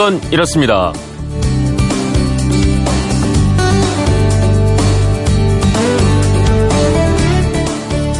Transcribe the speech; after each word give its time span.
그건 0.00 0.18
이렇습니다. 0.32 0.94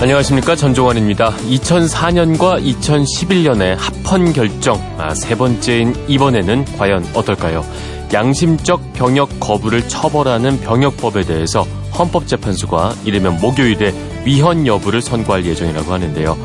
안녕하십니까 0.02 0.56
전종환입니다. 0.56 1.30
2004년과 1.30 2.62
2011년에 2.62 3.76
합헌 3.78 4.34
결정 4.34 4.76
아, 4.98 5.14
세 5.14 5.34
번째인 5.34 5.94
이번에는 6.06 6.66
과연 6.76 7.02
어떨까요? 7.14 7.64
양심적 8.12 8.92
병역 8.92 9.40
거부를 9.40 9.88
처벌하는 9.88 10.60
병역법에 10.60 11.22
대해서 11.22 11.62
헌법재판소가 11.98 12.94
이르면 13.06 13.40
목요일에 13.40 13.94
위헌 14.26 14.66
여부를 14.66 15.00
선고할 15.00 15.46
예정이라고 15.46 15.90
하는데요. 15.90 16.36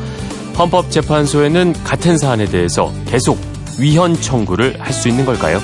헌법재판소에는 0.58 1.74
같은 1.84 2.16
사안에 2.16 2.46
대해서 2.46 2.90
계속 3.04 3.38
위헌 3.78 4.20
청구를 4.20 4.80
할 4.80 4.92
수 4.92 5.08
있는 5.08 5.24
걸까요? 5.24 5.60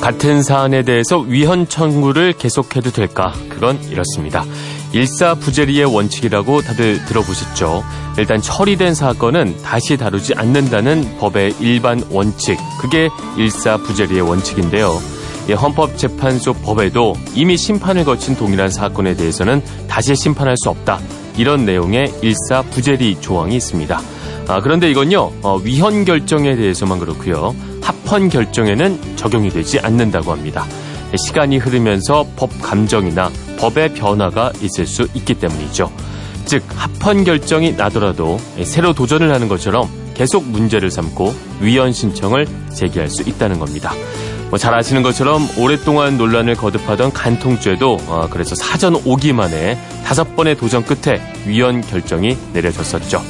같은 0.00 0.42
사안에 0.42 0.82
대해서 0.82 1.18
위헌 1.18 1.68
청구를 1.68 2.34
계속해도 2.34 2.92
될까? 2.92 3.32
그건 3.48 3.82
이렇습니다. 3.90 4.44
일사부재리의 4.92 5.84
원칙이라고 5.84 6.62
다들 6.62 7.04
들어보셨죠? 7.06 7.82
일단 8.16 8.40
처리된 8.40 8.94
사건은 8.94 9.60
다시 9.62 9.96
다루지 9.96 10.34
않는다는 10.36 11.18
법의 11.18 11.56
일반 11.60 12.02
원칙. 12.10 12.56
그게 12.80 13.08
일사부재리의 13.36 14.20
원칙인데요. 14.22 15.15
헌법재판소 15.54 16.54
법에도 16.54 17.14
이미 17.34 17.56
심판을 17.56 18.04
거친 18.04 18.36
동일한 18.36 18.70
사건에 18.70 19.14
대해서는 19.14 19.62
다시 19.88 20.14
심판할 20.14 20.56
수 20.56 20.70
없다. 20.70 21.00
이런 21.36 21.64
내용의 21.64 22.12
일사부재리 22.22 23.20
조항이 23.20 23.56
있습니다. 23.56 24.00
아, 24.48 24.60
그런데 24.60 24.90
이건요, 24.90 25.32
어, 25.42 25.56
위헌 25.56 26.04
결정에 26.04 26.54
대해서만 26.56 26.98
그렇고요. 26.98 27.54
합헌 27.82 28.28
결정에는 28.28 29.16
적용이 29.16 29.50
되지 29.50 29.80
않는다고 29.80 30.32
합니다. 30.32 30.64
시간이 31.16 31.58
흐르면서 31.58 32.26
법 32.36 32.50
감정이나 32.60 33.30
법의 33.58 33.94
변화가 33.94 34.52
있을 34.60 34.86
수 34.86 35.08
있기 35.14 35.34
때문이죠. 35.34 35.90
즉 36.44 36.62
합헌 36.76 37.24
결정이 37.24 37.72
나더라도 37.72 38.38
새로 38.62 38.92
도전을 38.92 39.32
하는 39.32 39.48
것처럼 39.48 39.88
계속 40.14 40.44
문제를 40.44 40.90
삼고 40.90 41.34
위헌 41.60 41.92
신청을 41.92 42.46
제기할 42.72 43.08
수 43.08 43.22
있다는 43.22 43.58
겁니다. 43.58 43.92
뭐 44.48 44.58
잘 44.58 44.74
아시는 44.74 45.02
것처럼 45.02 45.46
오랫동안 45.58 46.16
논란을 46.16 46.54
거듭하던 46.54 47.12
간통죄도 47.12 47.98
어, 48.06 48.28
그래서 48.30 48.54
사전 48.54 48.94
오기만에 48.94 49.76
다섯 50.04 50.36
번의 50.36 50.56
도전 50.56 50.84
끝에 50.84 51.20
위헌 51.46 51.80
결정이 51.82 52.36
내려졌었죠. 52.52 53.22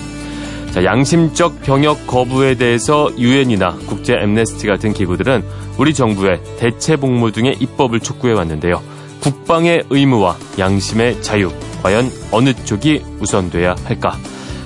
자, 0.72 0.84
양심적 0.84 1.62
병역 1.62 2.06
거부에 2.06 2.54
대해서 2.54 3.10
유엔이나 3.18 3.78
국제 3.86 4.12
엠네스티 4.12 4.66
같은 4.66 4.92
기구들은 4.92 5.42
우리 5.78 5.94
정부의 5.94 6.38
대체 6.58 6.96
복무 6.96 7.32
등의 7.32 7.56
입법을 7.60 8.00
촉구해 8.00 8.34
왔는데요. 8.34 8.82
국방의 9.20 9.84
의무와 9.88 10.36
양심의 10.58 11.22
자유, 11.22 11.50
과연 11.82 12.12
어느 12.30 12.52
쪽이 12.52 13.02
우선돼야 13.20 13.74
할까? 13.84 14.18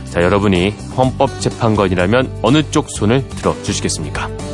자, 0.06 0.20
여러분이 0.20 0.74
헌법재판관이라면 0.96 2.40
어느 2.42 2.68
쪽 2.72 2.90
손을 2.90 3.26
들어 3.28 3.54
주시겠습니까? 3.62 4.49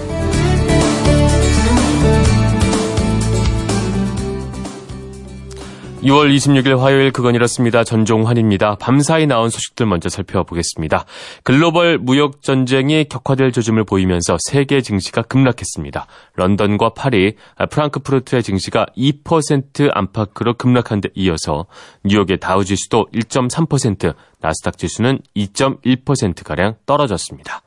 6월 6.06 6.32
26일 6.32 6.78
화요일 6.78 7.10
그건 7.10 7.34
이렇습니다. 7.34 7.82
전종환입니다. 7.82 8.76
밤사이 8.76 9.26
나온 9.26 9.50
소식들 9.50 9.86
먼저 9.86 10.08
살펴보겠습니다. 10.08 11.04
글로벌 11.42 11.98
무역 11.98 12.42
전쟁이 12.42 13.06
격화될 13.08 13.50
조짐을 13.50 13.82
보이면서 13.82 14.36
세계 14.48 14.82
증시가 14.82 15.22
급락했습니다. 15.22 16.06
런던과 16.36 16.90
파리, 16.90 17.34
프랑크푸르트의 17.70 18.44
증시가 18.44 18.86
2% 18.96 19.90
안팎으로 19.92 20.54
급락한 20.54 21.00
데 21.00 21.08
이어서 21.16 21.66
뉴욕의 22.04 22.38
다우지수도 22.38 23.08
1.3%, 23.12 24.14
나스닥 24.40 24.78
지수는 24.78 25.18
2.1%가량 25.34 26.76
떨어졌습니다. 26.86 27.62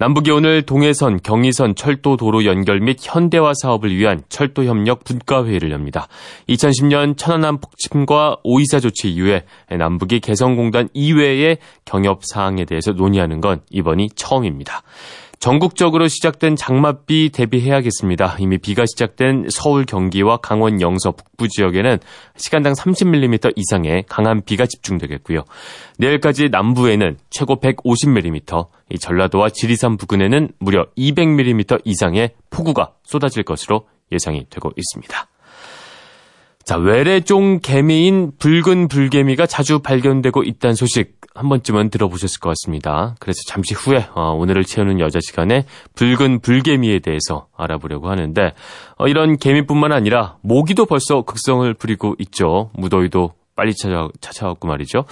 남북이 0.00 0.30
오늘 0.30 0.62
동해선, 0.62 1.22
경의선 1.24 1.74
철도 1.74 2.16
도로 2.16 2.44
연결 2.44 2.78
및 2.78 2.98
현대화 3.00 3.52
사업을 3.60 3.96
위한 3.96 4.22
철도 4.28 4.62
협력 4.64 5.02
분과회의를 5.02 5.72
엽니다. 5.72 6.06
2010년 6.48 7.16
천안함 7.16 7.58
폭침과 7.58 8.36
오이사 8.44 8.78
조치 8.78 9.10
이후에 9.10 9.44
남북이 9.68 10.20
개성공단 10.20 10.88
이외의 10.94 11.58
경협 11.84 12.20
사항에 12.24 12.64
대해서 12.64 12.92
논의하는 12.92 13.40
건 13.40 13.60
이번이 13.70 14.10
처음입니다. 14.14 14.84
전국적으로 15.38 16.08
시작된 16.08 16.56
장맛비 16.56 17.30
대비해야겠습니다. 17.32 18.36
이미 18.40 18.58
비가 18.58 18.84
시작된 18.86 19.46
서울, 19.50 19.84
경기와 19.84 20.38
강원, 20.38 20.80
영서, 20.80 21.12
북부 21.12 21.48
지역에는 21.48 21.98
시간당 22.36 22.72
30mm 22.72 23.52
이상의 23.54 24.04
강한 24.08 24.42
비가 24.44 24.66
집중되겠고요. 24.66 25.44
내일까지 25.98 26.48
남부에는 26.48 27.18
최고 27.30 27.60
150mm, 27.60 28.66
전라도와 29.00 29.50
지리산 29.50 29.96
부근에는 29.96 30.50
무려 30.58 30.86
200mm 30.96 31.82
이상의 31.84 32.30
폭우가 32.50 32.94
쏟아질 33.04 33.44
것으로 33.44 33.86
예상이 34.10 34.46
되고 34.50 34.72
있습니다. 34.76 35.28
자, 36.68 36.76
외래종 36.76 37.60
개미인 37.62 38.32
붉은 38.38 38.88
불개미가 38.88 39.46
자주 39.46 39.78
발견되고 39.78 40.42
있다는 40.42 40.74
소식 40.74 41.16
한 41.34 41.48
번쯤은 41.48 41.88
들어보셨을 41.88 42.40
것 42.40 42.50
같습니다. 42.50 43.14
그래서 43.20 43.38
잠시 43.46 43.72
후에 43.72 44.06
어, 44.14 44.32
오늘을 44.32 44.64
채우는 44.64 45.00
여자 45.00 45.18
시간에 45.18 45.64
붉은 45.94 46.40
불개미에 46.40 46.98
대해서 46.98 47.46
알아보려고 47.56 48.10
하는데 48.10 48.52
어, 48.98 49.08
이런 49.08 49.38
개미뿐만 49.38 49.92
아니라 49.92 50.36
모기도 50.42 50.84
벌써 50.84 51.22
극성을 51.22 51.72
부리고 51.72 52.16
있죠. 52.18 52.68
무더위도 52.74 53.32
빨리 53.56 53.74
찾아, 53.74 54.06
찾아왔고 54.20 54.68
말이죠. 54.68 55.06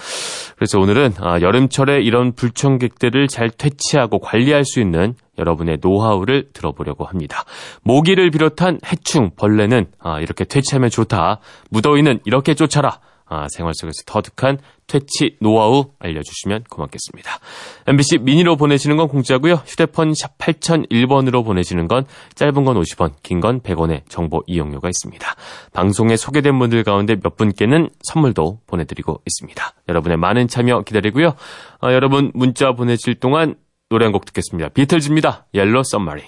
그래서 0.57 0.79
오늘은 0.79 1.15
아, 1.21 1.41
여름철에 1.41 2.01
이런 2.03 2.33
불청객들을 2.33 3.27
잘 3.29 3.49
퇴치하고 3.49 4.19
관리할 4.19 4.63
수 4.63 4.79
있는 4.79 5.15
여러분의 5.37 5.79
노하우를 5.81 6.49
들어보려고 6.53 7.05
합니다. 7.05 7.43
모기를 7.83 8.31
비롯한 8.31 8.79
해충, 8.91 9.31
벌레는 9.35 9.87
아, 9.99 10.19
이렇게 10.19 10.43
퇴치하면 10.45 10.89
좋다. 10.89 11.39
무더위는 11.69 12.19
이렇게 12.25 12.53
쫓아라. 12.53 12.99
아, 13.29 13.45
생활 13.49 13.73
속에서 13.75 14.03
터득한 14.05 14.57
퇴치 14.87 15.35
노하우 15.41 15.91
알려주시면 15.99 16.63
고맙겠습니다. 16.69 17.39
MBC 17.87 18.19
미니로 18.19 18.55
보내시는 18.55 18.95
건 18.95 19.09
공짜고요. 19.09 19.55
휴대폰 19.65 20.13
샵 20.13 20.37
8001번으로 20.37 21.43
보내시는 21.43 21.89
건 21.89 22.05
짧은 22.35 22.63
건 22.63 22.79
50원, 22.81 23.11
긴 23.23 23.41
건 23.41 23.59
100원의 23.59 24.03
정보 24.07 24.43
이용료가 24.47 24.87
있습니다. 24.87 25.27
방송에 25.73 26.15
소개된 26.15 26.57
분들 26.57 26.85
가운데 26.85 27.17
몇 27.21 27.35
분께는 27.35 27.89
선물도 28.03 28.59
보내드리고 28.65 29.21
있습니다. 29.25 29.73
여러분의 29.89 30.17
많은 30.17 30.47
참여 30.47 30.83
기다리고요. 30.83 31.33
아, 31.81 31.91
여러분 31.91 32.31
문자 32.33 32.71
보내실 32.71 33.15
동안 33.15 33.55
노래 33.89 34.05
한 34.05 34.11
곡 34.11 34.25
듣겠습니다. 34.25 34.69
비틀즈입니다. 34.69 35.45
옐로 35.53 35.83
썸마린. 35.83 36.25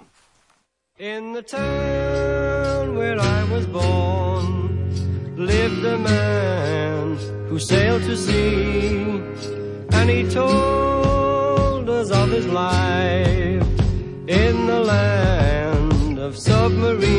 In 1.00 1.34
the 1.34 1.44
town 1.46 2.96
where 2.98 3.20
I 3.20 3.44
was 3.52 3.66
born 3.68 5.36
lived 5.38 5.86
a 5.86 5.98
man 5.98 7.18
who 7.50 7.58
sailed 7.60 8.04
to 8.06 8.16
sea 8.16 9.22
and 9.94 10.10
he 10.10 10.24
told 10.30 11.90
us 11.90 12.12
of 12.12 12.32
his 12.32 12.48
life 12.48 13.64
in 14.28 14.68
the 14.68 14.80
land 14.80 16.20
of 16.20 16.38
submarines. 16.38 17.19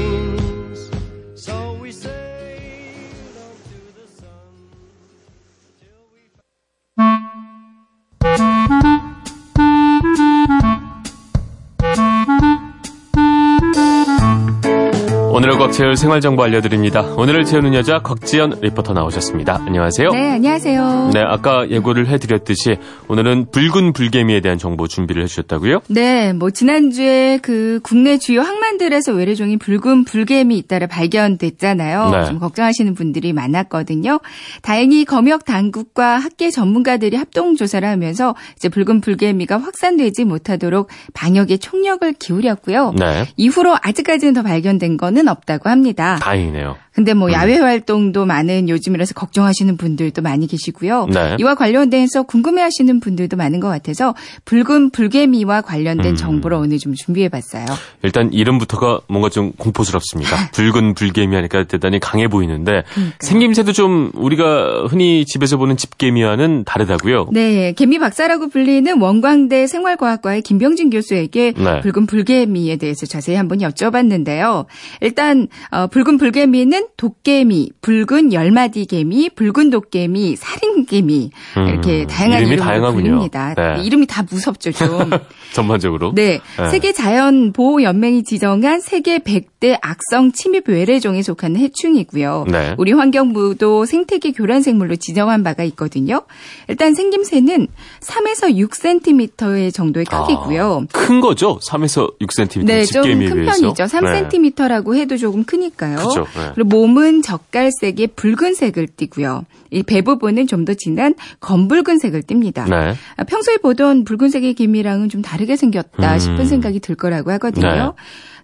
채울 15.80 15.96
생활 15.96 16.20
정보 16.20 16.42
알려드립니다. 16.42 17.00
오늘을 17.16 17.46
채우는 17.46 17.72
여자 17.72 18.00
곽지연 18.00 18.58
리포터 18.60 18.92
나오셨습니다. 18.92 19.62
안녕하세요. 19.66 20.10
네, 20.10 20.32
안녕하세요. 20.32 21.10
네, 21.14 21.22
아까 21.22 21.70
예고를 21.70 22.06
해드렸듯이 22.06 22.76
오늘은 23.08 23.46
붉은 23.50 23.94
불개미에 23.94 24.42
대한 24.42 24.58
정보 24.58 24.86
준비를 24.86 25.22
해주셨다고요? 25.22 25.80
네, 25.88 26.34
뭐 26.34 26.50
지난주에 26.50 27.38
그 27.40 27.80
국내 27.82 28.18
주요 28.18 28.42
항만들에서 28.42 29.14
외래종인 29.14 29.58
붉은 29.58 30.04
불개미 30.04 30.58
잇따라 30.58 30.86
발견됐잖아요. 30.86 32.10
네. 32.10 32.24
좀 32.26 32.40
걱정하시는 32.40 32.92
분들이 32.94 33.32
많았거든요. 33.32 34.20
다행히 34.60 35.06
검역 35.06 35.46
당국과 35.46 36.18
학계 36.18 36.50
전문가들이 36.50 37.16
합동 37.16 37.56
조사를 37.56 37.88
하면서 37.88 38.34
이제 38.54 38.68
붉은 38.68 39.00
불개미가 39.00 39.56
확산되지 39.56 40.26
못하도록 40.26 40.90
방역에 41.14 41.56
총력을 41.56 42.12
기울였고요. 42.18 42.92
네. 42.98 43.24
이후로 43.38 43.78
아직까지는 43.80 44.34
더 44.34 44.42
발견된 44.42 44.98
거는 44.98 45.26
없다고 45.26 45.69
합니다. 45.70 46.18
다행이네요. 46.20 46.76
근데 46.92 47.14
뭐 47.14 47.28
음. 47.28 47.32
야외 47.32 47.56
활동도 47.56 48.26
많은 48.26 48.68
요즘이라서 48.68 49.14
걱정하시는 49.14 49.76
분들도 49.76 50.22
많이 50.22 50.46
계시고요. 50.46 51.06
네. 51.06 51.36
이와 51.38 51.54
관련돼서 51.54 52.24
궁금해하시는 52.24 53.00
분들도 53.00 53.36
많은 53.36 53.60
것 53.60 53.68
같아서 53.68 54.14
붉은 54.44 54.90
불개미와 54.90 55.60
관련된 55.62 56.12
음. 56.12 56.16
정보를 56.16 56.56
오늘 56.56 56.78
좀 56.78 56.94
준비해봤어요. 56.94 57.64
일단 58.02 58.32
이름부터가 58.32 59.00
뭔가 59.08 59.28
좀 59.28 59.52
공포스럽습니다. 59.52 60.50
붉은 60.52 60.94
불개미 60.94 61.34
하니까 61.36 61.64
대단히 61.64 62.00
강해 62.00 62.26
보이는데 62.28 62.82
그러니까요. 62.92 63.16
생김새도 63.20 63.72
좀 63.72 64.10
우리가 64.14 64.86
흔히 64.88 65.24
집에서 65.24 65.56
보는 65.56 65.76
집개미와는 65.76 66.64
다르다고요. 66.64 67.28
네, 67.32 67.72
개미 67.72 67.98
박사라고 67.98 68.48
불리는 68.48 69.00
원광대 69.00 69.66
생활과학과의 69.68 70.42
김병진 70.42 70.90
교수에게 70.90 71.54
네. 71.56 71.80
붉은 71.80 72.06
불개미에 72.06 72.76
대해서 72.76 73.06
자세히 73.06 73.36
한번 73.36 73.58
여쭤봤는데요. 73.58 74.66
일단 75.00 75.46
어, 75.70 75.86
붉은 75.86 76.18
불개미는 76.18 76.79
도깨미, 76.96 77.72
붉은 77.80 78.32
열마디 78.32 78.86
개미, 78.86 79.30
붉은 79.30 79.70
도깨미, 79.70 80.36
살인 80.36 80.86
개미 80.86 81.30
음, 81.56 81.68
이렇게 81.68 82.06
다양한 82.06 82.40
이름이 82.40 82.54
이름으로 82.54 82.92
불립니다. 82.92 83.54
네. 83.54 83.82
이름이 83.82 84.06
다 84.06 84.22
무섭죠 84.28 84.72
좀. 84.72 85.10
전반적으로. 85.52 86.12
네, 86.14 86.40
네. 86.56 86.68
세계 86.70 86.92
자연 86.92 87.52
보호 87.52 87.82
연맹이 87.82 88.22
지정한 88.24 88.80
세계 88.80 89.18
100대 89.18 89.76
악성 89.82 90.32
침입 90.32 90.68
외래종에 90.68 91.22
속하는 91.22 91.60
해충이고요. 91.60 92.46
네. 92.50 92.74
우리 92.78 92.92
환경부도 92.92 93.84
생태계 93.84 94.32
교란 94.32 94.62
생물로 94.62 94.96
지정한 94.96 95.42
바가 95.42 95.64
있거든요. 95.64 96.22
일단 96.68 96.94
생김새는 96.94 97.66
3에서 98.00 98.54
6cm의 98.56 99.72
정도의 99.74 100.06
크기고요. 100.06 100.84
아, 100.92 100.98
큰 100.98 101.20
거죠? 101.20 101.58
3에서 101.58 102.18
6cm. 102.20 102.64
네, 102.64 102.84
좀 102.84 103.02
큰 103.02 103.44
편이죠. 103.44 103.84
3cm라고 103.84 104.94
해도 104.96 105.16
조금 105.16 105.44
크니까요. 105.44 105.96
그렇죠. 105.96 106.26
그리고 106.54 106.68
몸은 106.68 107.22
젓갈색의 107.22 108.08
붉은색을 108.16 108.88
띠고요. 108.96 109.44
이 109.72 109.82
배 109.82 110.02
부분은 110.02 110.46
좀 110.46 110.60
더 110.64 110.74
진한 110.74 111.14
검붉은색을 111.40 112.22
띱니다. 112.22 112.68
네. 112.68 112.94
아, 113.16 113.24
평소에 113.24 113.56
보던 113.58 114.04
붉은색의 114.04 114.54
개미랑은 114.54 115.08
좀 115.08 115.20
다 115.22 115.36
르게 115.40 115.56
생겼다 115.56 116.14
음. 116.14 116.18
싶은 116.18 116.46
생각이 116.46 116.80
들 116.80 116.94
거라고 116.94 117.30
하거든요. 117.32 117.66
네. 117.66 117.92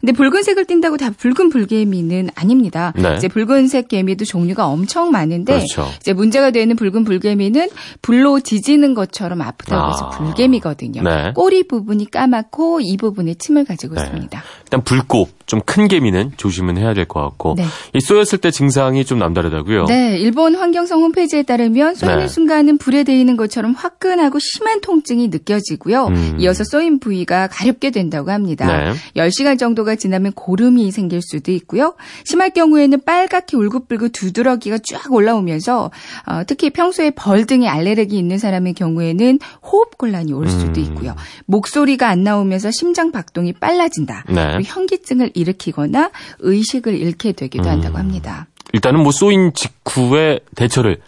근데 0.01 0.13
붉은색을 0.13 0.65
띈다고 0.67 0.97
다 0.97 1.11
붉은 1.11 1.51
불개미는 1.51 2.31
아닙니다. 2.35 2.93
네. 2.97 3.17
이제 3.17 3.29
붉은색 3.29 3.89
개미도 3.89 4.25
종류가 4.25 4.67
엄청 4.67 5.11
많은데 5.11 5.55
그렇죠. 5.55 5.89
이제 6.01 6.13
문제가 6.13 6.51
되는 6.51 6.77
붉은 6.77 7.05
불개미는 7.05 7.69
불로 8.03 8.41
지지는 8.41 8.95
것처럼 8.95 9.43
아프다고 9.43 9.89
해서 9.89 10.05
아. 10.07 10.11
불개미거든요. 10.11 11.03
네. 11.03 11.33
꼬리 11.35 11.67
부분이 11.67 12.11
까맣고 12.11 12.81
이 12.83 12.97
부분에 12.97 13.35
침을 13.35 13.65
가지고 13.65 13.95
네. 13.97 14.03
있습니다. 14.03 14.43
일단 14.65 14.83
붉고 14.83 15.29
좀 15.47 15.61
큰 15.67 15.89
개미는 15.89 16.33
조심은 16.37 16.77
해야 16.79 16.95
될 16.95 17.07
것 17.07 17.21
같고 17.21 17.55
네. 17.57 17.65
이 17.93 18.01
쏘였을 18.01 18.39
때 18.39 18.51
증상이 18.51 19.05
좀 19.05 19.19
남다르다고요. 19.19 19.85
네, 19.87 20.17
일본 20.19 20.55
환경성 20.55 21.01
홈페이지에 21.03 21.43
따르면 21.43 21.95
쏘이는 21.95 22.19
네. 22.21 22.29
순간은 22.29 22.79
불에 22.79 23.05
데이는 23.05 23.37
것처럼 23.37 23.73
화끈하고 23.73 24.39
심한 24.41 24.81
통증이 24.81 25.29
느껴지고요. 25.29 26.07
음. 26.07 26.37
이어서 26.41 26.65
쏘인 26.65 26.99
부위가 26.99 27.49
가렵게 27.49 27.91
된다고 27.91 28.31
합니다. 28.31 28.95
10시간 29.17 29.59
정도 29.59 29.85
가 29.87 29.95
지나면 29.97 30.33
고름이 30.33 30.91
생길 30.91 31.23
수도 31.23 31.53
있고요. 31.53 31.95
심할 32.25 32.51
경우에는 32.51 33.01
빨갛게 33.05 33.57
울긋불긋 33.57 34.13
두드러기가 34.13 34.79
쫙 34.85 35.11
올라오면서 35.11 35.91
어, 36.27 36.43
특히 36.47 36.71
평소에 36.71 37.11
벌 37.11 37.47
등의 37.47 37.69
알레르기 37.69 38.19
있는 38.19 38.37
사람의 38.37 38.75
경우에는 38.75 39.39
호흡 39.63 39.97
곤란이 39.97 40.33
올 40.33 40.49
수도 40.49 40.81
음. 40.81 40.85
있고요. 40.85 41.15
목소리가 41.47 42.09
안 42.09 42.25
나오면서 42.25 42.71
심장 42.71 43.13
박동이 43.13 43.55
빨라진다. 43.55 44.25
네. 44.29 44.59
현기증을 44.65 45.31
일으키거나 45.35 46.11
의식을 46.41 46.95
잃게 46.95 47.33
되기도 47.33 47.69
한다고 47.69 47.97
음. 47.97 48.01
합니다. 48.01 48.49
일단은 48.73 49.03
뭐 49.03 49.13
쏘인 49.13 49.53
직후에 49.55 50.41
대처를 50.55 50.99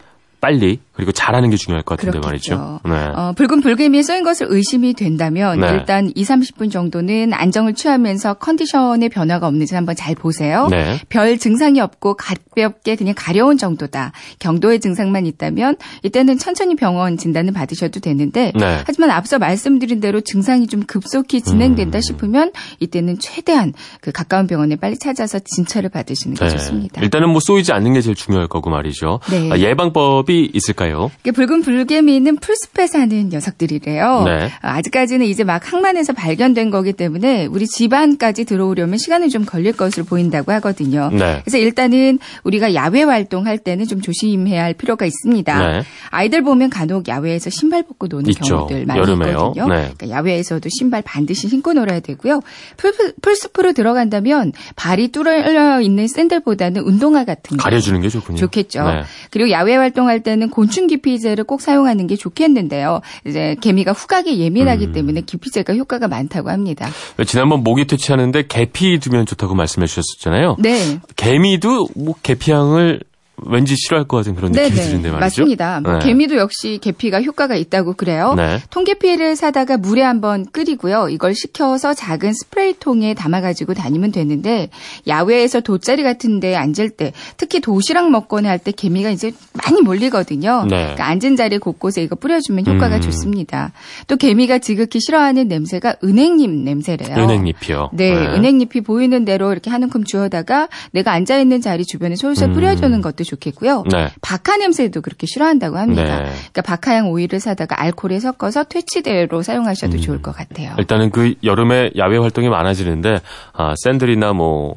빨리 0.41 0.79
그리고 0.99 1.13
잘하는 1.13 1.49
게 1.49 1.57
중요할 1.57 1.85
것 1.85 1.97
같은데 1.97 2.19
그렇겠죠. 2.19 2.57
말이죠. 2.57 2.81
네. 2.85 3.13
어, 3.15 3.33
붉은 3.37 3.61
불개미에 3.61 4.03
쏘인 4.03 4.25
것을 4.25 4.49
의심이 4.51 4.95
된다면 4.95 5.61
네. 5.61 5.71
일단 5.71 6.11
2, 6.13 6.25
30분 6.25 6.73
정도는 6.73 7.33
안정을 7.33 7.75
취하면서 7.75 8.35
컨디션의 8.35 9.09
변화가 9.09 9.47
없는지 9.47 9.77
한번 9.77 9.95
잘 9.95 10.17
보세요. 10.17 10.67
네. 10.69 10.99
별 11.09 11.39
증상이 11.39 11.81
없고 11.81 12.15
가볍게 12.15 12.97
그냥 12.97 13.15
가려운 13.17 13.59
정도다. 13.59 14.11
경도의 14.41 14.81
증상만 14.81 15.25
있다면 15.27 15.77
이때는 16.03 16.37
천천히 16.37 16.75
병원 16.75 17.17
진단을 17.17 17.53
받으셔도 17.53 18.01
되는데 18.01 18.51
네. 18.59 18.83
하지만 18.85 19.13
앞서 19.13 19.39
말씀드린 19.39 20.01
대로 20.01 20.21
증상이 20.21 20.67
좀 20.67 20.83
급속히 20.83 21.43
진행된다 21.43 21.99
음. 21.99 22.01
싶으면 22.01 22.51
이때는 22.81 23.21
최대한 23.21 23.73
그 24.01 24.11
가까운 24.11 24.49
병원에 24.49 24.75
빨리 24.75 24.99
찾아서 24.99 25.39
진찰을 25.39 25.91
받으시는 25.91 26.35
게 26.35 26.45
네. 26.45 26.51
좋습니다. 26.51 27.03
일단은 27.03 27.29
뭐 27.29 27.39
쏘이지 27.39 27.73
않는 27.73 27.93
게 27.93 28.01
제일 28.01 28.17
중요할 28.17 28.49
거고 28.49 28.69
말이죠. 28.71 29.21
네. 29.31 29.49
아, 29.53 29.59
예방법이 29.59 30.51
있을까요? 30.53 30.88
있을까요? 30.89 31.11
붉은 31.23 31.63
불개미는 31.63 32.37
풀숲에 32.37 32.87
사는 32.87 33.29
녀석들이래요. 33.29 34.23
네. 34.25 34.47
어, 34.47 34.49
아직까지는 34.61 35.27
이제 35.27 35.45
막 35.45 35.73
항만에서 35.73 36.13
발견된 36.13 36.71
거기 36.71 36.93
때문에 36.93 37.47
우리 37.47 37.67
집안까지 37.67 38.45
들어오려면 38.45 38.99
시간이 38.99 39.29
좀 39.31 39.45
걸릴 39.45 39.73
것으로 39.73 40.05
보인다고 40.05 40.53
하거든요. 40.53 41.11
네. 41.13 41.41
그래서 41.45 41.59
일단은 41.59 42.19
우리가 42.45 42.75
야외 42.75 43.03
활동할 43.03 43.59
때는 43.59 43.87
좀 43.87 44.01
조심해야 44.01 44.63
할 44.63 44.75
필요가 44.75 45.07
있습니다. 45.07 45.69
네. 45.69 45.83
아이들 46.11 46.43
보면 46.43 46.71
간혹 46.71 47.09
야외에서 47.09 47.51
신발 47.51 47.83
벗고 47.83 48.07
노는 48.07 48.31
있죠. 48.31 48.45
경우들 48.45 48.87
많이 48.87 49.01
여름에요. 49.01 49.31
있거든요. 49.31 49.69
네. 49.69 49.91
그러니까 49.97 50.11
야외에서도 50.11 50.69
신발 50.71 51.03
반드시 51.03 51.49
신고 51.49 51.73
놀아야 51.73 52.01
되고요. 52.01 52.41
풀, 52.77 52.93
풀숲으로 53.21 53.73
들어간다면 53.73 54.53
발이 54.77 55.09
뚫려 55.09 55.81
있는 55.81 56.09
샌들보다는 56.09 56.83
운동화 56.83 57.25
같은 57.25 57.57
거 57.57 57.63
가려주는 57.63 58.01
게 58.01 58.09
좋군요. 58.09 58.39
좋겠죠. 58.39 58.85
네. 58.85 59.03
그리고 59.31 59.51
야외 59.51 59.77
활동할 59.77 60.21
때는 60.23 60.51
곤충 60.51 60.78
곤충 60.79 60.87
기피제를 60.87 61.45
꼭 61.45 61.61
사용하는 61.61 62.07
게 62.07 62.15
좋겠는데요. 62.15 63.01
이제 63.27 63.57
개미가 63.61 63.93
후각에 63.93 64.39
예민하기 64.39 64.87
음. 64.87 64.93
때문에 64.93 65.23
기피제가 65.23 65.75
효과가 65.75 66.07
많다고 66.07 66.51
합니다. 66.51 66.89
지난번 67.27 67.65
모기 67.65 67.87
퇴치하는데 67.87 68.45
계피 68.47 68.99
두면 69.01 69.27
좋다고 69.27 69.55
말씀해 69.57 69.87
주셨었잖아요. 69.87 70.57
네. 70.61 71.01
개미도 71.17 71.89
뭐 71.97 72.15
계피향을 72.23 73.01
왠지 73.47 73.75
싫어할 73.77 74.07
것 74.07 74.19
같은 74.19 74.35
그런 74.35 74.53
느낌이 74.53 74.71
드는데 74.71 75.11
말이죠. 75.11 75.19
맞습니다. 75.19 75.81
뭐 75.81 75.95
네. 75.95 75.99
개미도 76.01 76.37
역시 76.37 76.79
계피가 76.81 77.23
효과가 77.23 77.57
있다고 77.57 77.95
그래요. 77.95 78.35
네. 78.37 78.61
통계피를 78.71 79.37
사다가 79.37 79.77
물에 79.77 80.03
한번 80.03 80.47
끓이고요. 80.47 81.09
이걸 81.11 81.35
식혀서 81.35 81.95
작은 81.95 82.33
스프레이통에 82.33 83.15
담아가지고 83.15 83.75
다니면 83.75 84.13
되는데 84.13 84.71
야외에서 85.07 85.61
돗자리 85.61 86.03
같은 86.03 86.41
데 86.41 86.55
앉을 86.55 86.91
때 86.91 87.13
특히 87.37 87.61
도시락 87.61 88.11
먹거나 88.11 88.49
할 88.51 88.59
때 88.59 88.73
개미가 88.73 89.11
이제 89.11 89.31
많이 89.53 89.81
몰리거든요. 89.83 90.65
네. 90.69 90.83
그러니까 90.83 91.07
앉은 91.07 91.37
자리 91.37 91.59
곳곳에 91.59 92.03
이거 92.03 92.17
뿌려주면 92.17 92.67
효과가 92.67 92.97
음. 92.97 93.01
좋습니다. 93.01 93.73
또 94.09 94.17
개미가 94.17 94.59
지극히 94.59 95.01
싫어하는 95.01 95.47
냄새가 95.47 95.97
은행잎 96.03 96.51
냄새래요. 96.51 97.17
은행잎이요? 97.17 97.91
네, 97.93 98.15
네. 98.15 98.27
은행잎이 98.27 98.83
보이는 98.83 99.25
대로 99.25 99.53
이렇게 99.53 99.71
한 99.71 99.85
움큼 99.85 100.03
주워다가 100.03 100.69
내가 100.93 101.13
앉아 101.13 101.39
있는 101.39 101.61
자리 101.61 101.85
주변에 101.85 102.17
솔솔 102.17 102.49
음. 102.49 102.55
뿌려주는 102.55 103.01
것도 103.01 103.25
좋겠고요. 103.29 103.85
네. 103.91 104.11
박하 104.21 104.57
냄새도 104.57 105.01
그렇게 105.01 105.27
싫어한다고 105.27 105.77
합니다. 105.77 106.19
네. 106.23 106.31
그러니까 106.31 106.63
박하향 106.63 107.11
오일을 107.11 107.41
사다가 107.41 107.81
알코올에 107.81 108.21
섞어서 108.21 108.65
퇴치대로 108.65 109.43
사용하셔도 109.43 109.97
음. 109.97 110.01
좋을 110.01 110.23
것 110.23 110.35
같아요. 110.35 110.75
일단은 110.79 111.11
그 111.11 111.35
여름에 111.45 111.93
야외 111.97 112.19
활동이 112.19 112.49
많아지는데 112.49 113.21
아, 113.53 113.75
샌들이나 113.85 114.33
뭐 114.33 114.75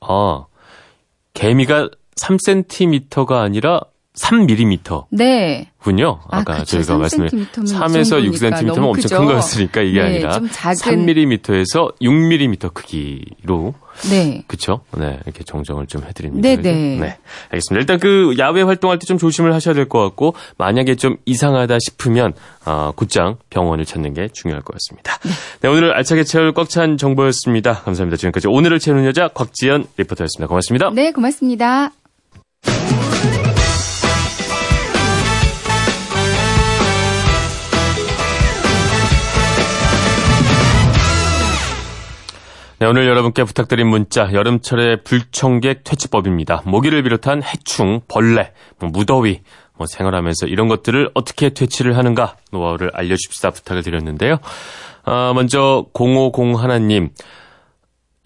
아, 0.00 0.46
개미가 1.34 1.90
3cm가 2.16 3.32
아니라 3.32 3.80
3mm. 4.18 5.06
네. 5.10 5.70
군요. 5.78 6.20
아, 6.30 6.38
아까 6.38 6.54
아, 6.54 6.64
저희가 6.64 6.96
말씀을 6.98 7.28
3에서 7.28 8.24
6cm면 8.30 8.78
엄청 8.78 9.18
큰 9.18 9.26
거였으니까 9.26 9.82
이게 9.82 10.00
네, 10.00 10.06
아니라 10.06 10.40
작은... 10.52 11.06
3mm에서 11.06 11.98
6mm 12.00 12.72
크기로 12.72 13.74
네. 14.08 14.42
그쵸? 14.46 14.80
네. 14.96 15.18
이렇게 15.24 15.44
정정을 15.44 15.86
좀 15.86 16.04
해 16.04 16.12
드립니다. 16.12 16.48
네네. 16.48 16.62
네. 16.62 16.96
네. 17.00 17.18
알겠습니다. 17.50 17.80
일단 17.80 17.98
그 17.98 18.34
야외 18.38 18.62
활동할 18.62 18.98
때 18.98 19.04
좀 19.06 19.18
조심을 19.18 19.52
하셔야 19.52 19.74
될 19.74 19.88
것 19.88 20.00
같고, 20.00 20.34
만약에 20.56 20.94
좀 20.94 21.16
이상하다 21.26 21.76
싶으면, 21.78 22.32
어, 22.64 22.92
곧장 22.96 23.36
병원을 23.50 23.84
찾는 23.84 24.14
게 24.14 24.28
중요할 24.32 24.62
것 24.62 24.74
같습니다. 24.74 25.18
네. 25.18 25.30
네 25.60 25.68
오늘 25.68 25.92
알차게 25.92 26.24
채울 26.24 26.52
꽉 26.54 26.68
찬 26.68 26.96
정보였습니다. 26.96 27.82
감사합니다. 27.82 28.16
지금까지 28.16 28.48
오늘을 28.48 28.78
채우는 28.78 29.04
여자 29.04 29.28
곽지연 29.28 29.86
리포터였습니다. 29.98 30.46
고맙습니다. 30.48 30.90
네, 30.94 31.12
고맙습니다. 31.12 31.90
네, 42.84 42.88
오늘 42.88 43.06
여러분께 43.06 43.44
부탁드린 43.44 43.86
문자 43.86 44.30
여름철의 44.30 45.04
불청객 45.04 45.84
퇴치법입니다. 45.84 46.64
모기를 46.66 47.02
비롯한 47.02 47.42
해충, 47.42 48.02
벌레, 48.08 48.52
뭐 48.78 48.90
무더위, 48.90 49.40
뭐 49.78 49.86
생활하면서 49.86 50.48
이런 50.48 50.68
것들을 50.68 51.12
어떻게 51.14 51.48
퇴치를 51.48 51.96
하는가 51.96 52.36
노하우를 52.52 52.90
알려주십사 52.92 53.52
부탁을 53.52 53.82
드렸는데요. 53.82 54.36
아, 55.04 55.32
먼저 55.34 55.86
050 55.94 56.62
하나님 56.62 57.08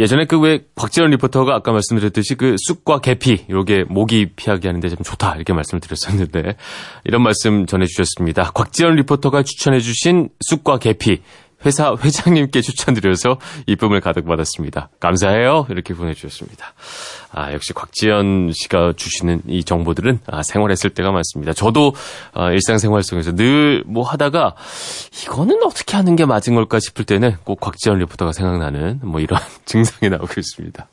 예전에 0.00 0.24
그왜 0.24 0.64
곽지연 0.74 1.10
리포터가 1.10 1.54
아까 1.54 1.70
말씀드렸듯이 1.70 2.34
그 2.34 2.56
쑥과 2.58 2.98
계피 2.98 3.46
요게 3.50 3.84
모기 3.88 4.26
피하게 4.34 4.68
하는데 4.68 4.88
좀 4.88 4.98
좋다 5.04 5.36
이렇게 5.36 5.52
말씀을 5.52 5.80
드렸었는데 5.80 6.56
이런 7.04 7.22
말씀 7.22 7.66
전해주셨습니다. 7.66 8.50
곽지연 8.54 8.96
리포터가 8.96 9.44
추천해주신 9.44 10.30
쑥과 10.40 10.78
계피 10.78 11.20
회사 11.66 11.96
회장님께 12.02 12.60
추천드려서 12.60 13.38
이쁨을 13.66 14.00
가득 14.00 14.26
받았습니다. 14.26 14.90
감사해요. 15.00 15.66
이렇게 15.70 15.92
보내주셨습니다. 15.94 16.72
아, 17.32 17.52
역시 17.52 17.72
곽지연 17.72 18.52
씨가 18.54 18.92
주시는 18.96 19.42
이 19.48 19.64
정보들은 19.64 20.20
아, 20.28 20.42
생활했을 20.42 20.90
때가 20.90 21.10
많습니다. 21.10 21.52
저도 21.52 21.94
아, 22.32 22.50
일상생활 22.52 23.02
속에서 23.02 23.32
늘 23.32 23.78
뭐 23.86 24.04
하다가 24.04 24.54
이거는 25.24 25.62
어떻게 25.64 25.96
하는 25.96 26.14
게 26.16 26.24
맞은 26.24 26.54
걸까 26.54 26.78
싶을 26.78 27.04
때는 27.04 27.36
꼭 27.44 27.60
곽지연 27.60 27.98
리포터가 27.98 28.32
생각나는 28.32 29.00
뭐 29.02 29.20
이런 29.20 29.40
증상이 29.64 30.10
나오고 30.10 30.34
있습니다. 30.36 30.88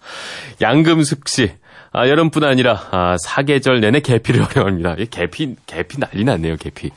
양금숙 0.61 1.27
씨. 1.27 1.51
아, 1.97 2.09
여름뿐 2.09 2.43
아니라 2.43 2.79
아, 2.91 3.15
사계절 3.17 3.79
내내 3.79 4.01
계피를 4.01 4.43
활용합니다. 4.45 4.95
이 4.99 5.05
계피 5.05 5.55
계피 5.65 5.97
난리 5.99 6.25
났네요. 6.25 6.57
계피. 6.57 6.91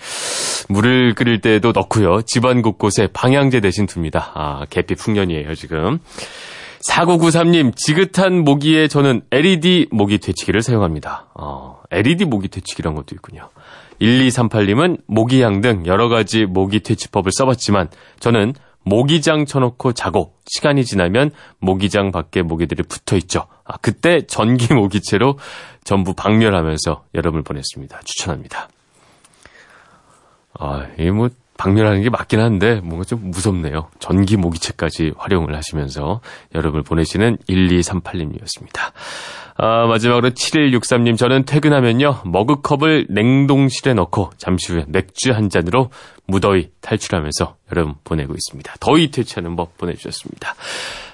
물을 0.69 1.15
끓일 1.15 1.41
때도 1.41 1.73
넣고요. 1.73 2.23
집안 2.23 2.63
곳곳에 2.63 3.07
방향제 3.13 3.61
대신 3.61 3.87
둡니다. 3.87 4.33
아, 4.35 4.67
계피 4.69 4.97
풍년이에요, 4.97 5.55
지금. 5.55 6.01
4993님, 6.91 7.77
지긋한 7.77 8.45
모기에 8.45 8.89
저는 8.89 9.23
LED 9.31 9.89
모기 9.91 10.19
퇴치기를 10.19 10.63
사용합니다. 10.63 11.27
어, 11.35 11.81
LED 11.91 12.25
모기 12.25 12.49
퇴치기란 12.49 12.95
것도 12.95 13.15
있군요. 13.15 13.51
1238님은 14.01 15.03
모기향 15.07 15.61
등 15.61 15.85
여러 15.87 16.09
가지 16.09 16.45
모기 16.45 16.81
퇴치법을 16.81 17.33
써봤지만 17.33 17.89
저는 18.21 18.55
모기장 18.85 19.45
쳐놓고 19.45 19.93
자고 19.93 20.35
시간이 20.47 20.85
지나면 20.85 21.31
모기장 21.61 22.11
밖에 22.11 22.43
모기들이 22.43 22.85
붙어 22.85 23.17
있죠. 23.17 23.47
아, 23.69 23.77
그때 23.81 24.23
전기 24.27 24.73
모기채로 24.75 25.39
전부 25.85 26.15
박멸하면서 26.15 27.05
여름을 27.15 27.43
보냈습니다. 27.43 28.01
추천합니다. 28.05 28.69
아, 30.59 30.87
이 30.99 31.11
뭐, 31.11 31.29
박멸하는 31.57 32.03
게 32.03 32.11
맞긴 32.11 32.41
한데, 32.41 32.81
뭔가 32.81 33.05
좀 33.05 33.31
무섭네요. 33.31 33.91
전기 33.99 34.37
모기채까지 34.37 35.13
활용을 35.17 35.55
하시면서 35.57 36.21
여름을 36.55 36.83
보내시는 36.83 37.37
1238님이었습니다. 37.49 38.93
아, 39.61 39.87
마지막으로 39.87 40.31
7163님, 40.31 41.19
저는 41.19 41.45
퇴근하면요, 41.45 42.23
머그컵을 42.27 43.09
냉동실에 43.11 43.93
넣고 43.95 44.31
잠시 44.37 44.73
후에 44.73 44.85
맥주 44.89 45.33
한 45.33 45.51
잔으로 45.51 45.91
무더위 46.27 46.71
탈출하면서 46.81 47.57
여름 47.73 47.95
보내고 48.05 48.35
있습니다. 48.35 48.75
더위 48.79 49.11
퇴치하는 49.11 49.57
법 49.57 49.77
보내주셨습니다. 49.77 50.55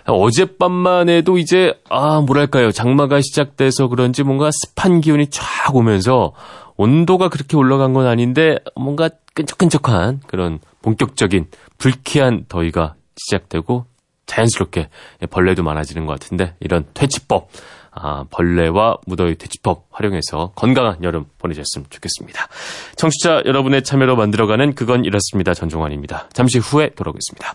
어젯밤만 0.07 1.09
해도 1.09 1.39
이제, 1.39 1.75
아, 1.89 2.21
뭐랄까요. 2.21 2.71
장마가 2.73 3.21
시작돼서 3.21 3.89
그런지 3.89 4.23
뭔가 4.23 4.51
습한 4.53 5.01
기운이 5.01 5.29
쫙 5.31 5.75
오면서 5.75 6.33
온도가 6.77 7.29
그렇게 7.29 7.57
올라간 7.57 7.93
건 7.95 8.07
아닌데 8.07 8.57
뭔가 8.77 9.09
끈적끈적한 9.35 10.21
그런 10.27 10.59
본격적인 10.83 11.47
불쾌한 11.79 12.47
더위가 12.49 12.95
시작되고 13.17 13.87
자연스럽게 14.27 14.89
벌레도 15.31 15.63
많아지는 15.63 16.07
것 16.07 16.13
같은데 16.13 16.55
이런 16.61 16.85
퇴치법 16.95 17.49
아, 17.97 18.25
벌레와 18.29 18.97
무더위 19.07 19.37
퇴치법 19.37 19.87
활용해서 19.91 20.53
건강한 20.57 21.03
여름 21.05 21.27
보내셨으면 21.39 21.87
좋겠습니다. 21.91 22.49
청취자 22.97 23.43
여러분의 23.45 23.85
참여로 23.85 24.17
만들어가는 24.17 24.75
그건 24.75 25.05
이렇습니다. 25.05 25.55
전종환입니다. 25.55 26.29
잠시 26.33 26.59
후에 26.59 26.91
돌아오겠습니다. 26.97 27.55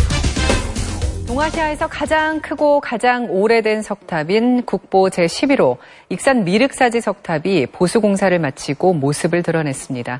동아시아에서 1.31 1.87
가장 1.87 2.41
크고 2.41 2.81
가장 2.81 3.27
오래된 3.29 3.83
석탑인 3.83 4.65
국보 4.65 5.07
제11호 5.07 5.77
익산 6.09 6.43
미륵사지 6.43 6.99
석탑이 6.99 7.67
보수공사를 7.67 8.37
마치고 8.37 8.91
모습을 8.95 9.41
드러냈습니다. 9.41 10.19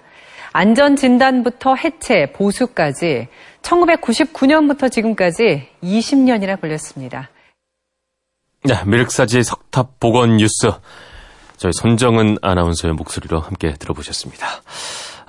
안전진단부터 0.53 1.75
해체, 1.75 2.32
보수까지 2.32 3.27
1999년부터 3.62 4.89
지금까지 4.89 5.68
20년이나 5.84 6.60
걸렸습니다. 6.62 7.30
네, 8.63 8.75
미륵사지 8.86 9.44
석탑 9.44 10.00
복원 10.00 10.38
뉴스. 10.38 10.72
저희 11.58 11.74
손정은 11.74 12.38
아나운서의 12.41 12.94
목소리로 12.94 13.41
함께 13.41 13.74
들어보셨습니다. 13.74 14.48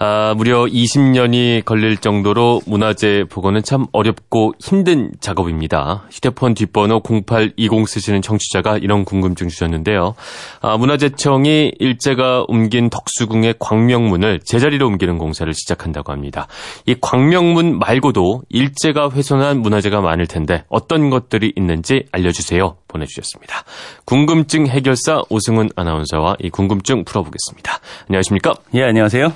아, 0.05 0.35
무려 0.37 0.65
20년이 0.65 1.65
걸릴 1.65 1.97
정도로 1.97 2.61
문화재 2.67 3.23
복원은 3.31 3.63
참 3.63 3.87
어렵고 3.93 4.53
힘든 4.59 5.13
작업입니다. 5.21 6.03
휴대폰 6.11 6.55
뒷번호 6.55 7.01
0820 7.05 7.87
쓰시는 7.87 8.21
청취자가 8.21 8.79
이런 8.79 9.05
궁금증 9.05 9.47
주셨는데요. 9.47 10.17
아, 10.61 10.77
문화재청이 10.77 11.75
일제가 11.79 12.47
옮긴 12.49 12.91
덕수궁의 12.91 13.55
광명문을 13.61 14.41
제자리로 14.41 14.89
옮기는 14.89 15.19
공사를 15.19 15.55
시작한다고 15.55 16.11
합니다. 16.11 16.49
이 16.87 16.97
광명문 17.01 17.79
말고도 17.79 18.43
일제가 18.49 19.11
훼손한 19.11 19.61
문화재가 19.61 20.01
많을 20.01 20.27
텐데 20.27 20.65
어떤 20.69 21.11
것들이 21.11 21.53
있는지 21.55 22.07
알려주세요. 22.11 22.77
보내주셨습니다. 22.89 23.63
궁금증 24.05 24.67
해결사 24.67 25.23
오승훈 25.29 25.69
아나운서와 25.77 26.37
이 26.41 26.51
궁금증 26.51 27.05
풀어보겠습니다. 27.05 27.79
안녕하십니까? 28.09 28.55
예, 28.75 28.83
안녕하세요. 28.83 29.33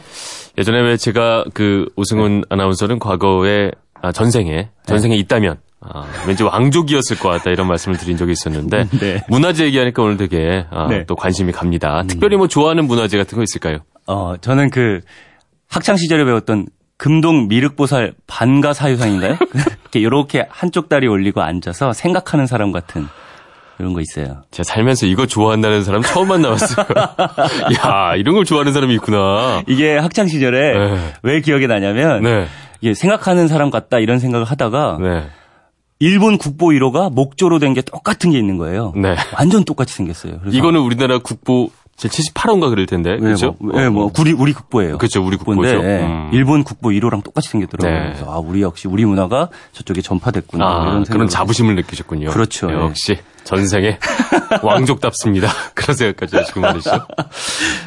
예전에 0.58 0.80
왜 0.80 0.96
제가 0.96 1.44
그 1.54 1.88
오승훈 1.96 2.40
네. 2.40 2.46
아나운서는 2.50 2.98
과거에 2.98 3.70
아, 4.00 4.12
전생에 4.12 4.70
전생에 4.86 5.14
네. 5.14 5.20
있다면 5.20 5.58
아, 5.80 6.04
왠지 6.26 6.42
왕족이었을 6.42 7.18
것 7.18 7.28
같다 7.28 7.50
이런 7.50 7.68
말씀을 7.68 7.96
드린 7.98 8.16
적이 8.16 8.32
있었는데 8.32 8.88
네. 9.00 9.22
문화재 9.28 9.64
얘기하니까 9.66 10.02
오늘 10.02 10.16
되게 10.16 10.66
아, 10.70 10.88
네. 10.88 11.04
또 11.06 11.14
관심이 11.14 11.52
갑니다. 11.52 12.00
음. 12.00 12.06
특별히 12.06 12.36
뭐 12.36 12.48
좋아하는 12.48 12.86
문화재 12.86 13.18
같은 13.18 13.36
거 13.36 13.42
있을까요? 13.42 13.78
어 14.06 14.36
저는 14.40 14.70
그 14.70 15.00
학창 15.68 15.96
시절에 15.96 16.24
배웠던 16.24 16.66
금동 16.96 17.48
미륵보살 17.48 18.14
반가 18.26 18.72
사유상인가요? 18.72 19.36
이렇게 19.96 20.00
이렇게 20.00 20.46
한쪽 20.48 20.88
다리 20.88 21.06
올리고 21.06 21.42
앉아서 21.42 21.92
생각하는 21.92 22.46
사람 22.46 22.72
같은 22.72 23.06
이런 23.78 23.92
거 23.92 24.00
있어요. 24.00 24.42
제가 24.50 24.64
살면서 24.64 25.06
이거 25.06 25.26
좋아한다는 25.26 25.84
사람 25.84 26.02
처음 26.02 26.28
만나봤어요. 26.28 26.86
야, 27.84 28.14
이런 28.16 28.34
걸 28.34 28.44
좋아하는 28.44 28.72
사람이 28.72 28.94
있구나. 28.94 29.62
이게 29.66 29.96
학창 29.96 30.28
시절에 30.28 30.78
네. 30.78 30.98
왜 31.22 31.40
기억이 31.40 31.66
나냐면 31.66 32.22
네. 32.22 32.46
이게 32.80 32.94
생각하는 32.94 33.48
사람 33.48 33.70
같다 33.70 33.98
이런 33.98 34.18
생각을 34.18 34.46
하다가 34.46 34.98
네. 35.00 35.24
일본 35.98 36.36
국보 36.38 36.68
1호가 36.68 37.12
목조로 37.12 37.58
된 37.58 37.74
게 37.74 37.80
똑같은 37.82 38.30
게 38.30 38.38
있는 38.38 38.56
거예요. 38.58 38.92
네. 38.96 39.16
완전 39.38 39.64
똑같이 39.64 39.94
생겼어요. 39.94 40.40
이거는 40.50 40.80
우리나라 40.80 41.18
국보 41.18 41.70
제 41.96 42.08
78호인가 42.08 42.68
그럴 42.68 42.84
텐데. 42.86 43.16
그렇죠? 43.16 43.56
뭐, 43.58 43.80
네, 43.80 43.88
뭐, 43.88 44.12
우리, 44.20 44.32
우리 44.32 44.52
국보예요. 44.52 44.98
그렇죠. 44.98 45.24
우리 45.24 45.36
국보인데 45.38 45.76
네, 45.76 46.04
음. 46.04 46.30
일본 46.32 46.62
국보 46.62 46.90
1호랑 46.90 47.24
똑같이 47.24 47.48
생겼더라고요. 47.48 47.98
네. 47.98 48.06
그래서 48.12 48.30
아, 48.30 48.38
우리 48.38 48.60
역시 48.60 48.86
우리 48.86 49.04
문화가 49.06 49.48
저쪽에 49.72 50.02
전파됐구나. 50.02 50.64
아, 50.66 50.82
이런 50.82 51.04
그런 51.04 51.28
자부심을 51.28 51.74
느끼셨군요. 51.76 52.30
그렇죠. 52.30 52.70
역시 52.70 53.16
전생에 53.44 53.98
왕족답습니다. 54.62 55.48
그런 55.74 55.96
생각까지 55.96 56.36
하시고 56.36 56.60
말이죠. 56.60 56.90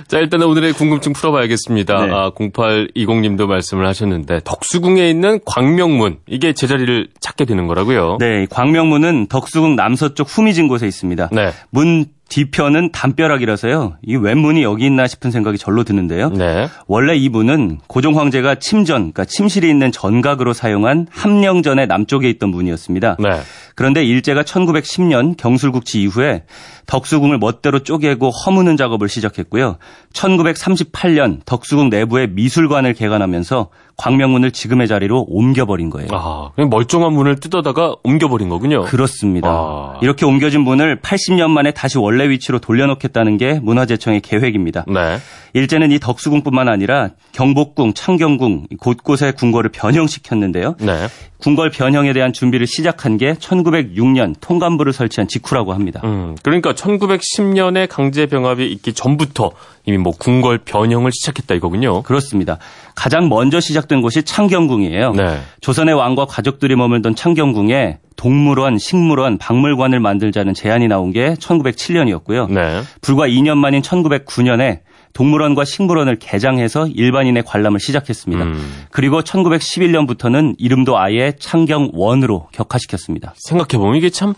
자, 0.07 0.17
일단은 0.17 0.47
오늘의 0.47 0.73
궁금증 0.73 1.13
풀어봐야겠습니다. 1.13 2.05
네. 2.05 2.11
아, 2.11 2.31
0820님도 2.31 3.45
말씀을 3.45 3.85
하셨는데 3.85 4.41
덕수궁에 4.43 5.07
있는 5.07 5.39
광명문 5.45 6.17
이게 6.27 6.53
제자리를 6.53 7.09
찾게 7.19 7.45
되는 7.45 7.67
거라고요. 7.67 8.17
네, 8.19 8.47
광명문은 8.49 9.27
덕수궁 9.27 9.75
남서쪽 9.75 10.27
후미진 10.29 10.67
곳에 10.67 10.87
있습니다. 10.87 11.29
네. 11.31 11.51
문 11.69 12.07
뒤편은 12.29 12.91
담벼락이라서요. 12.91 13.97
이 14.03 14.15
웬문이 14.15 14.63
여기 14.63 14.85
있나 14.85 15.07
싶은 15.07 15.31
생각이 15.31 15.57
절로 15.57 15.83
드는데요. 15.83 16.29
네. 16.29 16.67
원래 16.87 17.15
이 17.15 17.27
문은 17.27 17.79
고종 17.87 18.17
황제가 18.17 18.55
침전, 18.55 18.97
그러니까 18.97 19.25
침실이 19.25 19.67
있는 19.67 19.91
전각으로 19.91 20.53
사용한 20.53 21.07
함령전의 21.09 21.87
남쪽에 21.87 22.29
있던 22.29 22.49
문이었습니다. 22.49 23.17
네. 23.19 23.29
그런데 23.75 24.03
일제가 24.03 24.43
1910년 24.43 25.35
경술국치 25.37 26.01
이후에 26.01 26.43
덕수궁을 26.89 27.37
멋대로 27.37 27.79
쪼개고 27.79 28.31
허무는 28.31 28.75
작업을 28.75 29.07
시작했고요. 29.09 29.77
1938년 30.13 31.45
덕수궁 31.45 31.89
내부에 31.89 32.25
미술관을 32.27 32.95
개관하면서 32.95 33.69
광명문을 33.95 34.51
지금의 34.51 34.87
자리로 34.87 35.25
옮겨버린 35.27 35.89
거예요. 35.89 36.07
아, 36.11 36.51
그냥 36.55 36.69
멀쩡한 36.69 37.13
문을 37.13 37.39
뜯어다가 37.39 37.95
옮겨버린 38.03 38.49
거군요. 38.49 38.83
그렇습니다. 38.85 39.49
아. 39.49 39.99
이렇게 40.01 40.25
옮겨진 40.25 40.61
문을 40.61 41.01
80년 41.01 41.51
만에 41.51 41.71
다시 41.71 41.97
원래 41.97 42.29
위치로 42.29 42.59
돌려놓겠다는 42.59 43.37
게 43.37 43.59
문화재청의 43.59 44.21
계획입니다. 44.21 44.85
네. 44.87 45.17
일제는 45.53 45.91
이 45.91 45.99
덕수궁뿐만 45.99 46.69
아니라 46.69 47.09
경복궁, 47.33 47.93
창경궁 47.93 48.67
곳곳에 48.79 49.31
궁궐을 49.31 49.69
변형시켰는데요. 49.69 50.75
네. 50.79 51.07
궁궐 51.39 51.69
변형에 51.69 52.13
대한 52.13 52.33
준비를 52.33 52.67
시작한 52.67 53.17
게 53.17 53.33
1906년 53.33 54.35
통감부를 54.41 54.93
설치한 54.93 55.27
직후라고 55.27 55.73
합니다. 55.73 56.01
음, 56.03 56.35
그러니까 56.43 56.75
1910년에 56.79 57.87
강제 57.89 58.25
병합이 58.25 58.67
있기 58.71 58.93
전부터 58.93 59.51
이미 59.85 59.97
뭐 59.97 60.13
궁궐 60.17 60.59
변형을 60.59 61.11
시작했다 61.11 61.55
이거군요. 61.55 62.03
그렇습니다. 62.03 62.57
가장 62.95 63.29
먼저 63.29 63.59
시작된 63.59 64.01
곳이 64.01 64.23
창경궁이에요. 64.23 65.11
네. 65.13 65.39
조선의 65.61 65.93
왕과 65.95 66.25
가족들이 66.25 66.75
머물던 66.75 67.15
창경궁에 67.15 67.97
동물원, 68.15 68.77
식물원, 68.77 69.37
박물관을 69.37 69.99
만들자는 69.99 70.53
제안이 70.53 70.87
나온 70.87 71.11
게 71.11 71.35
1907년이었고요. 71.35 72.51
네. 72.51 72.81
불과 73.01 73.27
2년 73.27 73.57
만인 73.57 73.81
1909년에 73.81 74.79
동물원과 75.13 75.65
식물원을 75.65 76.17
개장해서 76.17 76.87
일반인의 76.87 77.43
관람을 77.43 77.79
시작했습니다. 77.79 78.43
음. 78.43 78.85
그리고 78.91 79.21
1911년부터는 79.21 80.55
이름도 80.57 80.97
아예 80.97 81.33
창경원으로 81.39 82.47
격화시켰습니다. 82.51 83.33
생각해보면 83.35 83.95
이게 83.95 84.09
참 84.09 84.33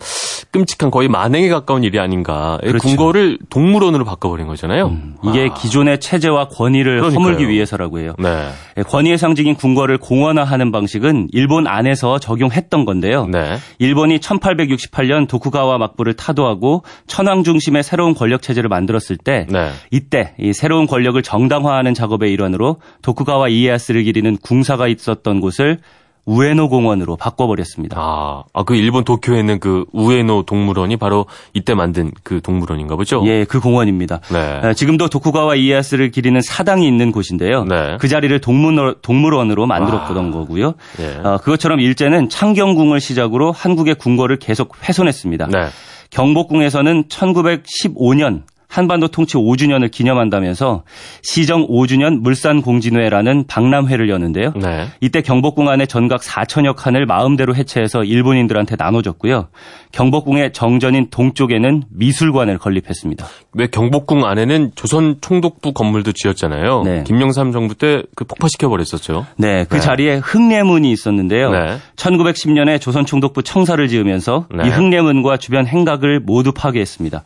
끔찍한 0.50 0.90
거의 0.90 1.08
만행에 1.08 1.48
가까운 1.48 1.84
일이 1.84 1.98
아닌가. 1.98 2.58
그렇죠. 2.62 2.86
궁궐을 2.86 3.38
동물원으로 3.48 4.04
바꿔버린 4.04 4.46
거잖아요. 4.46 4.86
음. 4.88 5.16
이게 5.24 5.48
아. 5.50 5.54
기존의 5.54 6.00
체제와 6.00 6.48
권위를 6.48 6.98
그러니까요. 7.00 7.18
허물기 7.18 7.48
위해서라고 7.48 8.00
해요. 8.00 8.14
네. 8.18 8.48
예, 8.76 8.82
권위의 8.82 9.18
상징인 9.18 9.54
궁궐을 9.54 9.98
공원화하는 9.98 10.72
방식은 10.72 11.28
일본 11.32 11.66
안에서 11.66 12.18
적용했던 12.18 12.84
건데요. 12.84 13.26
네. 13.26 13.56
일본이 13.78 14.18
1868년 14.18 15.28
도쿠가와 15.28 15.78
막부를 15.78 16.14
타도하고 16.14 16.82
천황 17.06 17.44
중심의 17.44 17.82
새로운 17.82 18.14
권력 18.14 18.42
체제를 18.42 18.68
만들었을 18.68 19.16
때 19.22 19.46
네. 19.48 19.70
이때 19.90 20.34
이 20.38 20.52
새로운 20.62 20.86
권력을 20.86 21.20
정당화하는 21.20 21.92
작업의 21.92 22.32
일환으로 22.32 22.76
도쿠가와 23.02 23.48
이에야스를 23.48 24.04
기리는 24.04 24.36
궁사가 24.36 24.86
있었던 24.86 25.40
곳을 25.40 25.78
우에노 26.24 26.68
공원으로 26.68 27.16
바꿔버렸습니다. 27.16 27.96
아, 27.98 28.44
아, 28.52 28.62
그 28.62 28.76
일본 28.76 29.02
도쿄에 29.02 29.40
있는 29.40 29.58
그 29.58 29.86
우에노 29.92 30.44
동물원이 30.44 30.98
바로 30.98 31.26
이때 31.52 31.74
만든 31.74 32.12
그 32.22 32.40
동물원인가 32.40 32.94
보죠? 32.94 33.24
예, 33.26 33.44
그 33.44 33.58
공원입니다. 33.58 34.20
네. 34.32 34.38
아, 34.62 34.72
지금도 34.72 35.08
도쿠가와 35.08 35.56
이에야스를 35.56 36.12
기리는 36.12 36.40
사당이 36.40 36.86
있는 36.86 37.10
곳인데요. 37.10 37.64
네. 37.64 37.96
그 37.98 38.06
자리를 38.06 38.40
동물, 38.40 38.94
동물원으로 39.02 39.66
만들었던 39.66 40.28
아. 40.28 40.30
거고요. 40.30 40.74
예. 41.00 41.20
아, 41.24 41.38
그것처럼 41.38 41.80
일제는 41.80 42.28
창경궁을 42.28 43.00
시작으로 43.00 43.50
한국의 43.50 43.96
궁궐을 43.96 44.36
계속 44.36 44.76
훼손했습니다. 44.88 45.48
네. 45.48 45.66
경복궁에서는 46.10 47.04
1915년 47.08 48.42
한반도 48.72 49.08
통치 49.08 49.36
5주년을 49.36 49.90
기념한다면서 49.90 50.84
시정 51.22 51.66
5주년 51.66 52.20
물산 52.20 52.62
공진회라는 52.62 53.46
박람회를 53.46 54.08
여는데요. 54.08 54.52
네. 54.56 54.86
이때 55.00 55.20
경복궁 55.20 55.68
안에 55.68 55.86
전각 55.86 56.22
4천여 56.22 56.74
칸을 56.76 57.04
마음대로 57.04 57.54
해체해서 57.54 58.02
일본인들한테 58.04 58.76
나눠줬고요. 58.78 59.48
경복궁의 59.92 60.52
정전인 60.52 61.08
동쪽에는 61.10 61.82
미술관을 61.90 62.58
건립했습니다. 62.58 63.26
왜 63.52 63.66
경복궁 63.66 64.24
안에는 64.24 64.72
조선 64.74 65.16
총독부 65.20 65.72
건물도 65.74 66.12
지었잖아요. 66.12 66.82
네. 66.84 67.04
김영삼 67.04 67.52
정부 67.52 67.74
때 67.74 68.02
그 68.14 68.24
폭파시켜 68.24 68.68
버렸었죠. 68.68 69.26
네, 69.36 69.64
그 69.68 69.76
네. 69.76 69.80
자리에 69.80 70.16
흑례문이 70.16 70.90
있었는데요. 70.92 71.50
네. 71.50 71.78
1910년에 71.96 72.80
조선 72.80 73.04
총독부 73.04 73.42
청사를 73.42 73.86
지으면서 73.88 74.46
이 74.52 74.56
네. 74.56 74.68
흑례문과 74.68 75.38
주변 75.38 75.66
행각을 75.66 76.20
모두 76.20 76.52
파괴했습니다. 76.52 77.24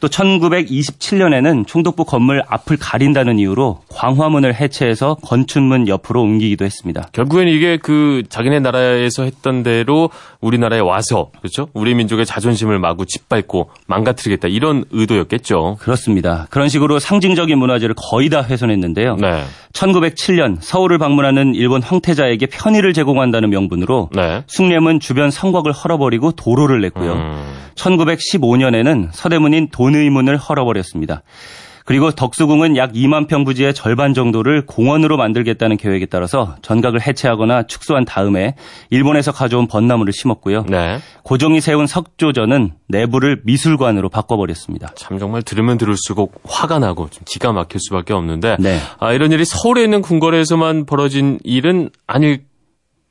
또 0.00 0.08
1927년에는 0.08 1.66
총독부 1.66 2.04
건물 2.04 2.42
앞을 2.48 2.78
가린다는 2.78 3.38
이유로 3.38 3.82
광화문을 3.88 4.54
해체해서 4.54 5.16
건춘문 5.22 5.88
옆으로 5.88 6.22
옮기기도 6.22 6.64
했습니다. 6.64 7.08
결국엔 7.12 7.48
이게 7.48 7.76
그 7.76 8.22
자기네 8.28 8.60
나라에서 8.60 9.24
했던 9.24 9.62
대로 9.62 10.10
우리나라에 10.40 10.80
와서 10.80 11.30
그렇죠? 11.40 11.68
우리 11.74 11.94
민족의 11.94 12.26
자존심을 12.26 12.78
마구 12.78 13.06
짓밟고 13.06 13.70
망가뜨리겠다 13.86 14.48
이런 14.48 14.84
의도였겠죠. 14.90 15.76
그렇습니다. 15.80 16.46
그런 16.50 16.68
식으로 16.68 16.98
상징적인 16.98 17.58
문화재를 17.58 17.94
거의 17.96 18.28
다 18.28 18.42
훼손했는데요. 18.42 19.16
네. 19.16 19.44
1907년 19.72 20.56
서울을 20.60 20.98
방문하는 20.98 21.54
일본 21.54 21.82
황태자에게 21.82 22.46
편의를 22.46 22.92
제공한다는 22.92 23.50
명분으로 23.50 24.10
네. 24.14 24.42
숭례문 24.46 25.00
주변 25.00 25.30
성곽을 25.30 25.72
헐어버리고 25.72 26.32
도로를 26.32 26.80
냈고요. 26.80 27.12
음. 27.12 27.54
1915년에는 27.74 29.08
서대문인 29.12 29.68
돈의문을 29.70 30.36
헐어버렸습니다. 30.36 31.22
그리고 31.90 32.12
덕수궁은 32.12 32.76
약 32.76 32.92
2만 32.92 33.26
평 33.26 33.42
부지의 33.42 33.74
절반 33.74 34.14
정도를 34.14 34.64
공원으로 34.64 35.16
만들겠다는 35.16 35.76
계획에 35.76 36.06
따라서 36.06 36.54
전각을 36.62 37.04
해체하거나 37.04 37.64
축소한 37.64 38.04
다음에 38.04 38.54
일본에서 38.90 39.32
가져온 39.32 39.66
벚나무를 39.66 40.12
심었고요. 40.12 40.66
네. 40.68 41.00
고종이 41.24 41.60
세운 41.60 41.88
석조전은 41.88 42.74
내부를 42.86 43.40
미술관으로 43.42 44.08
바꿔버렸습니다. 44.08 44.92
참 44.94 45.18
정말 45.18 45.42
들으면 45.42 45.78
들을수록 45.78 46.40
화가 46.44 46.78
나고 46.78 47.10
좀 47.10 47.24
기가 47.26 47.50
막힐 47.50 47.80
수밖에 47.80 48.12
없는데 48.12 48.58
네. 48.60 48.78
아, 49.00 49.12
이런 49.12 49.32
일이 49.32 49.44
서울에 49.44 49.82
있는 49.82 50.00
궁궐에서만 50.00 50.86
벌어진 50.86 51.40
일은 51.42 51.90
아닐 52.06 52.44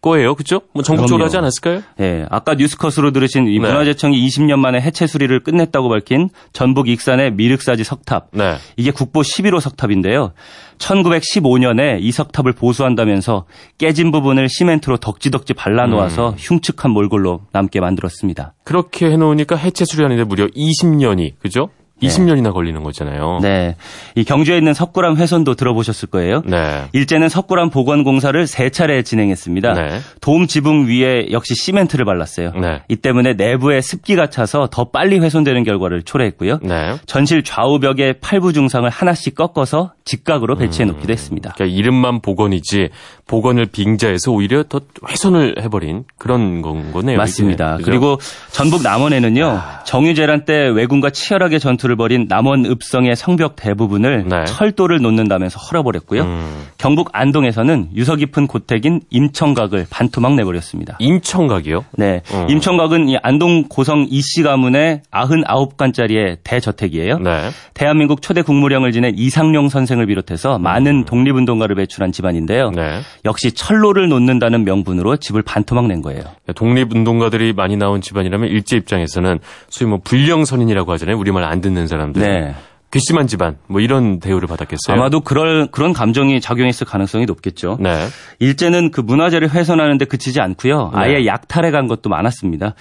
거예요. 0.02 0.36
그죠? 0.36 0.62
뭐 0.74 0.82
전국 0.82 1.08
적으로 1.08 1.26
하지 1.26 1.38
않았을까요? 1.38 1.82
예. 2.00 2.26
아까 2.30 2.56
뉴스컷으로 2.56 3.12
들으신 3.12 3.48
이 3.48 3.60
네. 3.60 3.60
문화재청이 3.60 4.18
20년 4.28 4.60
만에 4.60 4.80
해체 4.80 5.08
수리를 5.08 5.38
끝냈다고 5.44 5.90
밝힌 5.90 6.30
전북 6.54 6.88
익산의 6.88 7.34
미륵사지 7.34 7.84
석탑. 7.84 8.30
네. 8.32 8.56
이게 8.78 8.92
국보 8.92 9.22
11호 9.22 9.60
석탑인데요. 9.60 10.34
1915년에 10.78 11.98
이 12.00 12.12
석탑을 12.12 12.54
보수한다면서 12.54 13.46
깨진 13.78 14.12
부분을 14.12 14.48
시멘트로 14.50 14.98
덕지덕지 14.98 15.54
발라놓아서 15.54 16.30
음. 16.30 16.36
흉측한 16.38 16.92
몰골로 16.92 17.42
남게 17.52 17.82
만들었습니다. 17.82 18.54
그렇게 18.64 19.12
해놓으니까 19.12 19.58
해체 19.58 19.84
수리하는데 19.84 20.24
무려 20.24 20.48
20년이 20.48 21.34
그죠? 21.40 21.70
20년이나 22.02 22.54
걸리는 22.54 22.82
거잖아요. 22.84 23.40
네. 23.42 23.76
이 24.16 24.24
경주에 24.24 24.58
있는 24.58 24.74
석굴암 24.74 25.18
훼손도 25.18 25.56
들어보셨을 25.56 26.10
거예요. 26.10 26.42
네. 26.46 26.86
일제는 26.94 27.30
석굴암 27.30 27.70
복원 27.70 28.04
공사를 28.04 28.48
세 28.48 28.70
차례 28.70 29.02
진행했습니다. 29.04 29.74
네. 29.74 30.00
도움 30.22 30.48
지붕 30.48 30.88
위에 30.88 31.32
역시 31.32 31.54
시멘트를 31.56 32.06
발랐어요. 32.06 32.52
네. 32.60 32.82
이 32.88 32.96
때문에 32.96 33.34
내부에 33.34 33.82
습기가 33.82 34.30
차서 34.30 34.70
더 34.72 34.86
빨리 34.86 35.20
훼손되는 35.20 35.64
결과를 35.64 36.04
초래했고요. 36.04 36.60
네. 36.64 36.96
전실 37.06 37.44
좌우 37.44 37.80
벽에 37.80 38.14
팔부 38.20 38.54
중상을 38.54 38.90
하나씩 38.90 39.36
꺾어서 39.36 39.94
직각으로 40.10 40.56
배치해 40.56 40.86
놓기도 40.86 41.12
음. 41.12 41.14
했습니다. 41.14 41.54
그러니까 41.56 41.78
이름만 41.78 42.20
복원이지 42.22 42.90
복원을 43.28 43.68
빙자해서 43.68 44.32
오히려 44.32 44.64
더 44.64 44.82
훼손을 45.08 45.62
해버린 45.62 46.04
그런 46.18 46.64
건 46.64 46.92
거네요. 46.92 47.18
맞습니다. 47.18 47.78
그리고 47.84 48.18
전북 48.52 48.82
남원에는요 48.82 49.46
아... 49.46 49.84
정유재란 49.84 50.46
때 50.46 50.68
왜군과 50.68 51.12
치열하게 51.12 51.60
전투를 51.60 51.96
벌인 51.96 52.26
남원 52.28 52.66
읍성의 52.66 53.16
성벽 53.16 53.56
대부분을 53.56 54.26
네. 54.28 54.46
철도를 54.46 55.00
놓는다면서 55.00 55.60
헐어버렸고요. 55.60 56.24
음... 56.24 56.64
경북 56.80 57.10
안동에서는 57.14 57.90
유서 57.96 58.16
깊은 58.16 58.48
고택인 58.48 59.02
임청각을 59.12 59.86
반토막 59.92 60.34
내버렸습니다. 60.34 60.98
임청각이요? 61.00 61.86
네, 61.98 62.24
음... 62.34 62.50
임청각은 62.50 63.10
이 63.10 63.18
안동 63.22 63.66
고성 63.70 64.08
이씨 64.10 64.42
가문의 64.42 65.04
99간짜리의 65.12 66.38
대저택이에요. 66.44 67.20
네. 67.20 67.50
대한민국 67.76 68.24
초대 68.24 68.42
국무령을 68.42 68.92
지낸 68.92 69.14
이상용 69.16 69.70
선생 69.70 69.99
을 70.00 70.06
비롯해서 70.06 70.58
많은 70.60 71.00
음... 71.00 71.06
독립운동가를 71.06 71.76
배출한 71.76 72.12
집안인데요. 72.12 72.72
네. 72.72 73.02
역시 73.26 73.52
철로를 73.52 74.10
놓는다는 74.10 74.64
명분으로 74.64 75.18
집을 75.18 75.42
반토막 75.42 75.88
낸 75.88 76.02
거예요. 76.02 76.24
독립운동가들이 76.56 77.54
많이 77.54 77.78
나온 77.78 78.02
집안이라면 78.02 78.50
일제 78.50 78.78
입장에서는 78.78 79.40
소위 79.70 79.90
뭐 79.90 80.00
불령선인이라고 80.04 80.92
하잖아요. 80.94 81.18
우리말 81.18 81.44
안 81.44 81.62
듣는 81.62 81.88
사람들. 81.88 82.22
네. 82.22 82.56
괘씸한 82.92 83.28
집안 83.28 83.58
뭐 83.68 83.82
이런 83.82 84.20
대우를 84.20 84.48
받았겠어요. 84.48 84.96
아마도 84.96 85.22
그럴 85.22 85.68
그런 85.68 85.94
감정이 85.94 86.42
작용했을 86.42 86.88
가능성이 86.88 87.26
높겠죠. 87.26 87.78
네. 87.80 88.08
일제는 88.40 88.92
그 88.92 89.02
문화재를 89.02 89.52
훼손하는데 89.52 90.06
그치지 90.06 90.42
않고요. 90.42 90.92
아예 90.94 91.20
네. 91.20 91.26
약탈해 91.28 91.70
간 91.72 91.88
것도 91.88 92.10
많았습니다. 92.10 92.74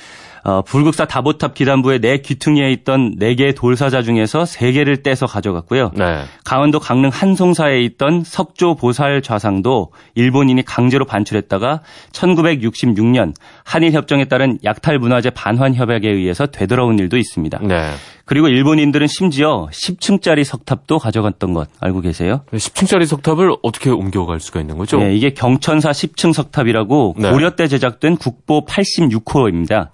어, 0.48 0.62
불국사 0.62 1.04
다보탑 1.04 1.52
기단부의 1.52 2.00
네 2.00 2.22
귀퉁이에 2.22 2.70
있던 2.72 3.16
네 3.18 3.34
개의 3.34 3.54
돌사자 3.54 4.00
중에서 4.00 4.46
세 4.46 4.72
개를 4.72 5.02
떼서 5.02 5.26
가져갔고요. 5.26 5.90
네. 5.94 6.24
강원도 6.42 6.80
강릉 6.80 7.10
한송사에 7.10 7.82
있던 7.82 8.24
석조 8.24 8.76
보살 8.76 9.20
좌상도 9.20 9.92
일본인이 10.14 10.64
강제로 10.64 11.04
반출했다가 11.04 11.82
1966년 12.12 13.34
한일 13.62 13.92
협정에 13.92 14.24
따른 14.24 14.58
약탈 14.64 14.98
문화재 14.98 15.28
반환 15.28 15.74
협약에 15.74 16.08
의해서 16.08 16.46
되돌아온 16.46 16.98
일도 16.98 17.18
있습니다. 17.18 17.58
네. 17.64 17.90
그리고 18.28 18.48
일본인들은 18.48 19.06
심지어 19.06 19.68
10층짜리 19.72 20.44
석탑도 20.44 20.98
가져갔던 20.98 21.54
것 21.54 21.70
알고 21.80 22.02
계세요? 22.02 22.42
10층짜리 22.52 23.06
석탑을 23.06 23.56
어떻게 23.62 23.88
옮겨갈 23.88 24.38
수가 24.38 24.60
있는 24.60 24.76
거죠? 24.76 24.98
네, 24.98 25.16
이게 25.16 25.30
경천사 25.30 25.92
10층 25.92 26.34
석탑이라고 26.34 27.14
네. 27.16 27.30
고려 27.30 27.56
때 27.56 27.66
제작된 27.68 28.18
국보 28.18 28.66
86호입니다. 28.66 29.88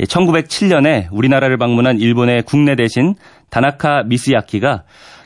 1907년에 0.00 1.08
우리나라를 1.12 1.58
방문한 1.58 2.00
일본의 2.00 2.44
국내 2.44 2.74
대신 2.74 3.16
다나카 3.50 4.04
미스야키가 4.04 4.84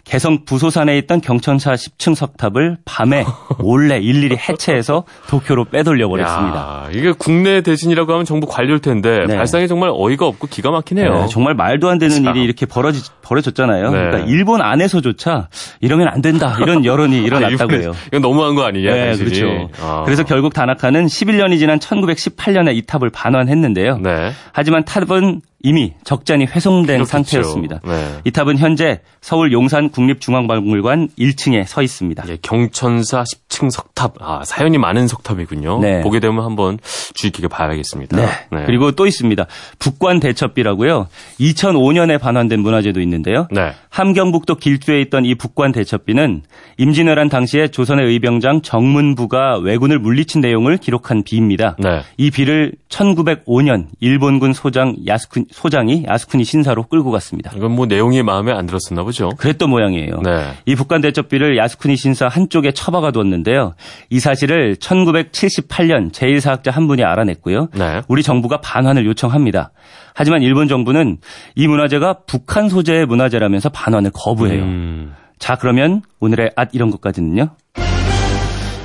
개성 0.09 0.47
부소산에 0.47 0.97
있던 0.99 1.21
경천사 1.21 1.73
10층 1.75 2.15
석탑을 2.15 2.79
밤에 2.87 3.27
몰래 3.61 3.99
일일이 3.99 4.37
해체해서 4.37 5.05
도쿄로 5.29 5.67
빼돌려 5.67 6.09
버렸습니다. 6.09 6.89
이게 6.93 7.13
국내 7.13 7.61
대신이라고 7.61 8.11
하면 8.15 8.25
정부 8.25 8.47
관료일 8.47 8.81
텐데 8.81 9.27
네. 9.27 9.37
발상이 9.37 9.69
정말 9.69 9.91
어이가 9.93 10.27
없고 10.27 10.47
기가 10.47 10.71
막히네요. 10.71 11.13
네, 11.13 11.27
정말 11.29 11.55
말도 11.55 11.91
안 11.91 11.99
되는 11.99 12.25
자. 12.25 12.31
일이 12.31 12.43
이렇게 12.43 12.65
벌어지, 12.65 13.03
벌어졌잖아요. 13.21 13.91
네. 13.91 13.99
그러니까 13.99 14.19
일본 14.31 14.63
안에서조차 14.63 15.49
이러면 15.81 16.09
안 16.09 16.23
된다 16.23 16.57
이런 16.63 16.87
여론이 16.87 17.23
일어났다고 17.23 17.75
해요. 17.75 17.93
이건 18.07 18.23
너무한 18.23 18.55
거 18.55 18.65
아니냐? 18.65 18.91
네. 18.95 19.17
그렇죠. 19.17 19.69
아. 19.83 20.05
그래서 20.07 20.25
결국 20.25 20.55
다나카는 20.55 21.05
11년이 21.05 21.59
지난 21.59 21.79
1918년에 21.79 22.75
이 22.75 22.83
탑을 22.87 23.11
반환했는데요. 23.11 23.99
네. 23.99 24.31
하지만 24.53 24.85
탑은 24.87 25.43
이미 25.61 25.95
적잖이 26.05 26.45
훼손된 26.45 26.87
그렇겠죠. 26.87 27.05
상태였습니다. 27.05 27.81
네. 27.85 28.21
이 28.25 28.31
탑은 28.31 28.59
현재 28.59 29.01
서울 29.21 29.53
용산 29.53 29.91
국립중앙박물관 29.91 31.09
1층에 31.19 31.65
서 31.67 31.83
있습니다. 31.83 32.25
예, 32.29 32.39
경천사 32.41 33.25
10층 33.25 33.71
석탑. 33.71 34.15
아, 34.21 34.45
사연이 34.45 34.79
많은 34.79 35.09
석탑이군요. 35.09 35.81
네. 35.81 36.01
보게 36.03 36.21
되면 36.21 36.45
한번 36.45 36.79
주의 37.15 37.33
깊게 37.33 37.49
봐야겠습니다. 37.49 38.17
네. 38.17 38.27
네. 38.53 38.65
그리고 38.67 38.93
또 38.93 39.07
있습니다. 39.07 39.47
북관 39.81 40.21
대첩비라고요. 40.21 41.09
2005년에 41.41 42.21
반환된 42.21 42.61
문화재도 42.61 43.01
있는데요. 43.01 43.49
네. 43.51 43.73
함경북도 43.91 44.57
길주에 44.57 45.01
있던 45.03 45.25
이 45.25 45.35
북관 45.35 45.73
대첩비는 45.73 46.43
임진왜란 46.77 47.29
당시에 47.29 47.69
조선의 47.69 48.07
의병장 48.07 48.63
정문부가 48.63 49.59
왜군을 49.59 49.99
물리친 49.99 50.41
내용을 50.41 50.77
기록한 50.77 51.25
비입니다. 51.25 51.75
네. 51.81 52.03
이 52.17 52.31
비를 52.31 52.75
1905년 52.89 53.87
일본군 53.99 54.53
소장 54.53 54.95
야스쿠 55.05 55.48
소장이 55.51 56.05
야스쿠니 56.09 56.45
신사로 56.45 56.85
끌고 56.85 57.11
갔습니다. 57.11 57.53
이건 57.57 57.73
뭐 57.73 57.87
내용이 57.87 58.23
마음에 58.23 58.53
안 58.53 58.67
들었었나 58.67 59.03
보죠. 59.03 59.31
그랬던 59.39 59.71
모양이에요. 59.71 60.21
네. 60.23 60.53
이 60.67 60.75
북한 60.75 61.01
대첩비를 61.01 61.57
야스쿠니 61.57 61.97
신사 61.97 62.29
한쪽에 62.29 62.73
처박아 62.73 63.11
두었는데요. 63.11 63.75
이 64.11 64.21
사실을 64.21 64.77
1978년 64.77 66.13
제1사학자 66.13 66.71
한 66.71 66.87
분이 66.87 67.03
알아냈고요. 67.05 67.69
네. 67.75 68.03
우리 68.09 68.23
정부가 68.23 68.61
반환을 68.61 69.07
요청합니다. 69.07 69.73
하지만 70.15 70.43
일본 70.43 70.69
정부는 70.69 71.19
이 71.55 71.67
문화재가 71.67 72.21
북한 72.27 72.69
소재의 72.69 73.07
문화재라면서 73.07 73.69
반환을 73.69 74.11
거부해요. 74.13 74.63
음. 74.63 75.15
자, 75.39 75.57
그러면 75.57 76.03
오늘의 76.21 76.53
앗 76.57 76.71
이런 76.73 76.91
것까지는요. 76.91 77.51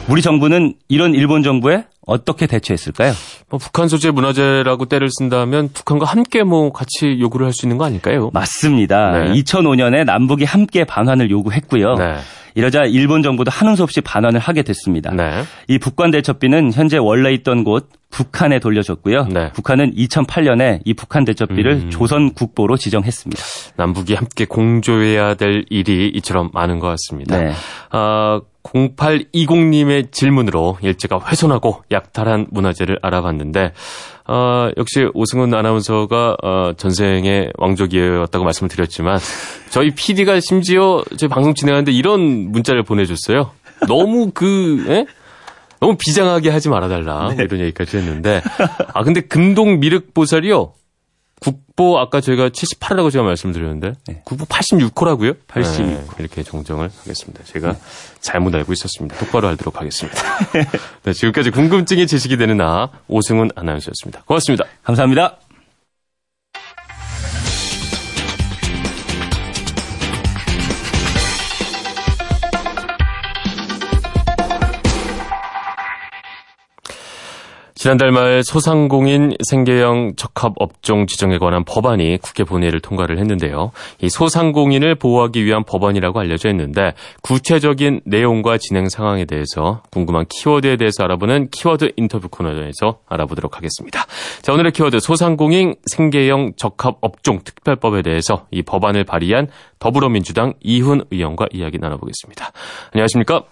우리 0.09 0.21
정부는 0.21 0.75
이런 0.89 1.13
일본 1.15 1.43
정부에 1.43 1.85
어떻게 2.05 2.45
대처했을까요? 2.45 3.13
뭐 3.53 3.59
북한 3.59 3.87
소재 3.87 4.09
문화재라고 4.09 4.85
때를 4.85 5.09
쓴다면 5.11 5.69
북한과 5.73 6.07
함께 6.07 6.41
뭐 6.41 6.71
같이 6.73 7.19
요구를 7.19 7.45
할 7.45 7.53
수 7.53 7.67
있는 7.67 7.77
거 7.77 7.85
아닐까요? 7.85 8.31
맞습니다. 8.33 9.11
네. 9.11 9.31
2005년에 9.43 10.05
남북이 10.05 10.43
함께 10.43 10.85
반환을 10.85 11.29
요구했고요. 11.29 11.93
네. 11.93 12.15
이러자 12.55 12.85
일본 12.85 13.21
정부도 13.21 13.51
하는 13.51 13.75
수 13.75 13.83
없이 13.83 14.01
반환을 14.01 14.39
하게 14.39 14.63
됐습니다. 14.63 15.11
네. 15.13 15.43
이 15.67 15.77
북관 15.77 16.09
대첩비는 16.09 16.73
현재 16.73 16.97
원래 16.97 17.31
있던 17.33 17.63
곳 17.63 17.89
북한에 18.09 18.57
돌려줬고요. 18.57 19.25
네. 19.25 19.51
북한은 19.51 19.93
2008년에 19.93 20.79
이 20.83 20.95
북한 20.95 21.23
대첩비를 21.23 21.71
음. 21.73 21.89
조선 21.91 22.33
국보로 22.33 22.77
지정했습니다. 22.77 23.43
남북이 23.75 24.15
함께 24.15 24.45
공조해야 24.45 25.35
될 25.35 25.65
일이 25.69 26.09
이처럼 26.15 26.49
많은 26.53 26.79
것 26.79 26.87
같습니다. 26.87 27.37
네. 27.39 27.51
아, 27.91 28.41
0820님의 28.63 30.11
질문으로 30.11 30.77
일제가 30.81 31.19
훼손하고 31.19 31.83
약탈한 31.91 32.47
문화재를 32.49 32.97
알아봤는데 33.01 33.73
어, 34.25 34.69
역시 34.77 35.05
오승훈 35.13 35.53
아나운서가 35.53 36.37
어, 36.41 36.73
전생의 36.77 37.51
왕족이었다고 37.57 38.45
말씀을 38.45 38.69
드렸지만 38.69 39.19
저희 39.69 39.91
PD가 39.91 40.39
심지어 40.39 41.03
저희 41.17 41.27
방송 41.27 41.53
진행하는데 41.53 41.91
이런 41.91 42.51
문자를 42.51 42.83
보내줬어요. 42.83 43.51
너무 43.87 44.31
그 44.33 44.85
에? 44.87 45.05
너무 45.81 45.97
비장하게 45.97 46.49
하지 46.49 46.69
말아달라 46.69 47.33
네. 47.35 47.43
이런 47.43 47.59
얘기까지 47.59 47.97
했는데 47.97 48.41
아 48.93 49.03
근데 49.03 49.19
금동 49.19 49.81
미륵 49.81 50.13
보살이요 50.13 50.71
국보 51.43 51.99
아까 51.99 52.21
저희가 52.21 52.49
78이라고 52.49 53.11
제가 53.11 53.23
말씀드렸는데 53.25 53.93
네. 54.07 54.21
국보 54.23 54.45
86호라고요? 54.45 55.35
86호. 55.47 55.85
네, 55.85 56.05
이렇게 56.19 56.41
정정을 56.41 56.89
하겠습니다. 56.99 57.43
제가 57.43 57.73
네. 57.73 57.79
잘못 58.21 58.55
알고 58.55 58.71
있었습니다. 58.71 59.17
똑바로 59.17 59.49
알도록 59.49 59.79
하겠습니다. 59.79 60.21
네, 61.03 61.13
지금까지 61.13 61.51
궁금증이 61.51 62.07
제식이 62.07 62.37
되는 62.37 62.57
나 62.57 62.89
오승훈 63.07 63.49
아나운서였습니다. 63.55 64.23
고맙습니다. 64.25 64.65
감사합니다. 64.83 65.42
지난달 77.83 78.13
말 78.13 78.43
소상공인 78.45 79.33
생계형 79.49 80.13
적합 80.15 80.53
업종 80.55 81.05
지정에 81.05 81.37
관한 81.37 81.65
법안이 81.65 82.17
국회 82.21 82.45
본회의를 82.45 82.79
통과를 82.79 83.19
했는데요. 83.19 83.73
이 84.01 84.07
소상공인을 84.07 84.95
보호하기 84.95 85.43
위한 85.43 85.65
법안이라고 85.65 86.17
알려져 86.17 86.47
있는데 86.51 86.93
구체적인 87.23 87.99
내용과 88.05 88.57
진행 88.57 88.87
상황에 88.87 89.25
대해서 89.25 89.81
궁금한 89.91 90.23
키워드에 90.29 90.77
대해서 90.77 91.03
알아보는 91.03 91.49
키워드 91.49 91.91
인터뷰 91.97 92.29
코너에서 92.29 92.99
알아보도록 93.05 93.57
하겠습니다. 93.57 94.05
자, 94.41 94.53
오늘의 94.53 94.71
키워드 94.71 95.01
소상공인 95.01 95.75
생계형 95.91 96.53
적합 96.55 96.99
업종 97.01 97.41
특별법에 97.43 98.01
대해서 98.01 98.45
이 98.49 98.61
법안을 98.61 99.03
발의한 99.03 99.49
더불어민주당 99.79 100.53
이훈 100.61 101.03
의원과 101.11 101.47
이야기 101.51 101.79
나눠보겠습니다. 101.79 102.49
안녕하십니까? 102.93 103.43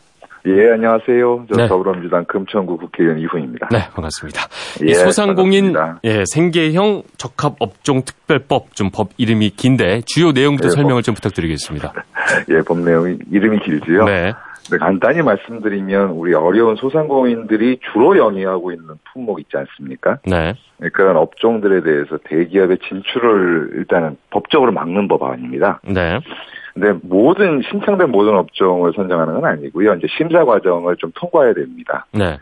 예, 0.48 0.72
안녕하세요. 0.72 1.46
저 1.52 1.56
네. 1.58 1.68
더불어민주당 1.68 2.26
금천구 2.26 2.78
국회의원 2.78 3.20
이훈입니다. 3.20 3.68
네, 3.72 3.90
반갑습니다. 3.94 4.42
예, 4.88 4.94
소상공인 4.94 5.74
예, 6.04 6.24
생계형 6.26 7.04
적합업종 7.18 8.04
특별법 8.04 8.76
좀 8.76 8.92
법 8.92 9.10
이름이 9.18 9.52
긴데 9.52 10.02
주요 10.06 10.32
내용부터 10.32 10.70
네, 10.70 10.76
설명을 10.76 11.02
법. 11.02 11.04
좀 11.04 11.16
부탁드리겠습니다. 11.16 11.94
예, 12.50 12.62
법 12.62 12.80
내용이 12.80 13.18
이름이 13.32 13.60
길지요. 13.60 14.06
네. 14.06 14.34
네, 14.70 14.78
간단히 14.78 15.22
말씀드리면 15.22 16.12
우리 16.12 16.34
어려운 16.34 16.76
소상공인들이 16.76 17.80
주로 17.92 18.18
영위하고 18.18 18.72
있는 18.72 18.96
품목 19.12 19.40
있지 19.40 19.58
않습니까? 19.58 20.20
네. 20.26 20.54
네 20.78 20.90
그런 20.90 21.18
업종들에 21.18 21.82
대해서 21.82 22.18
대기업의 22.24 22.78
진출을 22.88 23.72
일단은 23.76 24.18
법적으로 24.30 24.72
막는 24.72 25.08
법안입니다. 25.08 25.82
네. 25.84 26.20
근데 26.74 26.94
모든 27.04 27.62
신청된 27.62 28.12
모든 28.12 28.36
업종을 28.36 28.94
선정하는 28.96 29.34
건 29.36 29.46
아니고요. 29.46 29.96
이제 29.96 30.08
심사 30.18 30.46
과정을 30.46 30.96
좀 30.98 31.12
통과해야 31.16 31.54
됩니다. 31.54 32.06
네. 32.12 32.38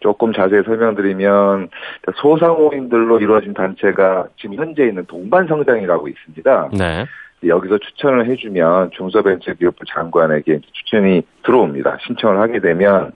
조금 0.00 0.32
자세히 0.32 0.62
설명드리면 0.62 1.68
소상공인들로 2.16 3.18
이루어진 3.18 3.52
단체가 3.52 4.28
지금 4.36 4.56
현재 4.56 4.84
있는 4.84 5.04
동반성장이라고 5.06 6.08
있습니다. 6.08 6.70
네. 6.78 7.04
여기서 7.44 7.78
추천을 7.78 8.26
해주면 8.26 8.90
중소벤처기업부 8.92 9.84
장관에게 9.86 10.60
추천이 10.72 11.22
들어옵니다. 11.44 11.98
신청을 12.06 12.38
하게 12.38 12.60
되면 12.60 13.12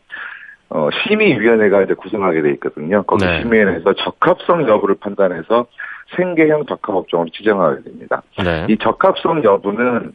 어, 0.69 0.89
심의위원회가 0.91 1.83
이제 1.83 1.95
구성하게 1.95 2.43
돼 2.43 2.51
있거든요. 2.53 3.03
거기 3.03 3.25
네. 3.25 3.43
심의위원회에서 3.43 3.93
적합성 3.95 4.69
여부를 4.69 4.97
판단해서 5.01 5.67
생계형 6.17 6.67
적합업종으로 6.67 7.31
지정하게 7.31 7.83
됩니다. 7.83 8.23
네. 8.43 8.67
이 8.69 8.77
적합성 8.79 9.45
여부는 9.45 10.13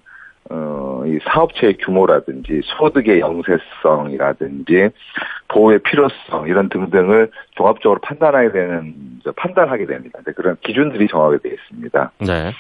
어, 0.50 1.04
이 1.06 1.20
사업체의 1.24 1.78
규모라든지 1.78 2.62
소득의 2.64 3.20
영세성이라든지 3.20 4.90
보호의 5.50 5.80
필요성 5.80 6.48
이런 6.48 6.70
등등을 6.70 7.32
종합적으로 7.56 8.00
판단하게 8.02 8.52
되는 8.52 8.94
판단하게 9.36 9.86
됩니다. 9.86 10.20
그런 10.36 10.56
기준들이 10.62 11.08
정하게 11.08 11.38
되어 11.40 11.54
있습니다. 11.54 12.12
네. 12.20 12.52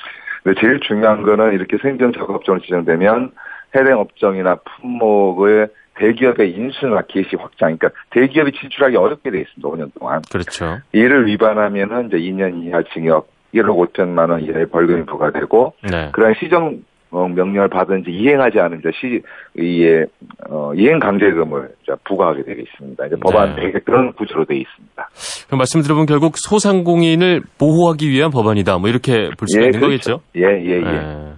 근데 0.43 0.61
제일 0.61 0.79
중요한 0.81 1.23
거는 1.23 1.53
이렇게 1.53 1.77
생존 1.77 2.13
작업종으로 2.13 2.61
지정되면 2.63 3.31
해당 3.75 3.99
업종이나 3.99 4.55
품목을 4.55 5.69
대기업의 5.95 6.51
인수나 6.51 7.01
개시 7.07 7.35
확장, 7.35 7.75
그러니까 7.77 7.89
대기업이 8.11 8.51
진출하기 8.51 8.95
어렵게 8.95 9.31
돼 9.31 9.39
있습니다. 9.39 9.67
5년 9.67 9.91
동안. 9.99 10.21
그렇죠. 10.31 10.79
이를 10.91 11.25
위반하면은 11.25 12.07
이제 12.07 12.17
2년 12.17 12.63
이하 12.63 12.83
징역, 12.93 13.29
1억 13.53 13.93
5천만 13.93 14.29
원 14.29 14.43
이하의 14.43 14.67
벌금이 14.67 15.05
부과되고 15.05 15.73
네. 15.89 16.09
그런 16.13 16.35
시정 16.39 16.67
어, 16.67 16.77
명령을 17.11 17.69
받은 17.69 18.03
지 18.03 18.11
이행하지 18.11 18.59
않은 18.59 18.81
자 18.81 18.89
시, 18.99 19.21
이에, 19.57 20.05
어, 20.49 20.73
이행 20.75 20.99
강제금을 20.99 21.69
부과하게 22.05 22.43
되어 22.43 22.55
있습니다. 22.55 23.05
이제 23.05 23.15
법안 23.21 23.55
네. 23.55 23.71
그런 23.85 24.11
구조로 24.13 24.45
되어 24.45 24.57
있습니다. 24.57 25.09
그럼 25.47 25.57
말씀 25.57 25.81
들어보면 25.81 26.05
결국 26.05 26.37
소상공인을 26.37 27.43
보호하기 27.57 28.09
위한 28.09 28.31
법안이다. 28.31 28.77
뭐 28.77 28.89
이렇게 28.89 29.29
볼 29.37 29.47
수가 29.47 29.63
예, 29.63 29.67
있는 29.67 29.79
그렇죠. 29.79 30.17
거겠죠? 30.17 30.21
예, 30.35 30.41
예, 30.41 30.81
예. 30.81 30.85
예. 30.85 31.37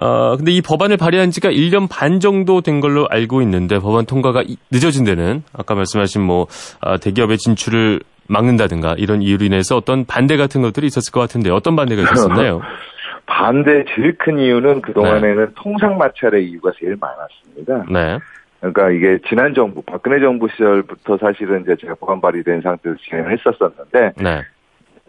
어, 0.00 0.36
근데 0.36 0.52
이 0.52 0.62
법안을 0.62 0.96
발의한 0.96 1.30
지가 1.30 1.50
1년 1.50 1.88
반 1.90 2.20
정도 2.20 2.60
된 2.62 2.80
걸로 2.80 3.06
알고 3.08 3.42
있는데 3.42 3.78
법안 3.78 4.06
통과가 4.06 4.44
늦어진 4.70 5.04
데는 5.04 5.42
아까 5.52 5.74
말씀하신 5.74 6.22
뭐 6.22 6.46
아, 6.80 6.96
대기업의 6.96 7.36
진출을 7.38 8.00
막는다든가 8.26 8.94
이런 8.96 9.22
이유로 9.22 9.44
인해서 9.44 9.76
어떤 9.76 10.04
반대 10.06 10.36
같은 10.36 10.62
것들이 10.62 10.86
있었을 10.86 11.10
것 11.12 11.20
같은데 11.20 11.50
어떤 11.50 11.76
반대가 11.76 12.02
있었나요? 12.02 12.60
반대 13.30 13.84
제일 13.94 14.18
큰 14.18 14.40
이유는 14.40 14.82
그동안에는 14.82 15.46
네. 15.46 15.52
통상 15.54 15.96
마찰의 15.96 16.44
이유가 16.46 16.72
제일 16.76 16.96
많았습니다. 17.00 17.84
네. 17.88 18.18
그러니까 18.58 18.90
이게 18.90 19.18
지난 19.28 19.54
정부, 19.54 19.82
박근혜 19.82 20.18
정부 20.20 20.48
시절부터 20.48 21.16
사실은 21.16 21.62
이제 21.62 21.76
제가 21.80 21.94
법안 21.94 22.20
발의된 22.20 22.60
상태에서 22.60 22.98
진행을 23.08 23.38
했었었는데, 23.38 24.12
네. 24.20 24.42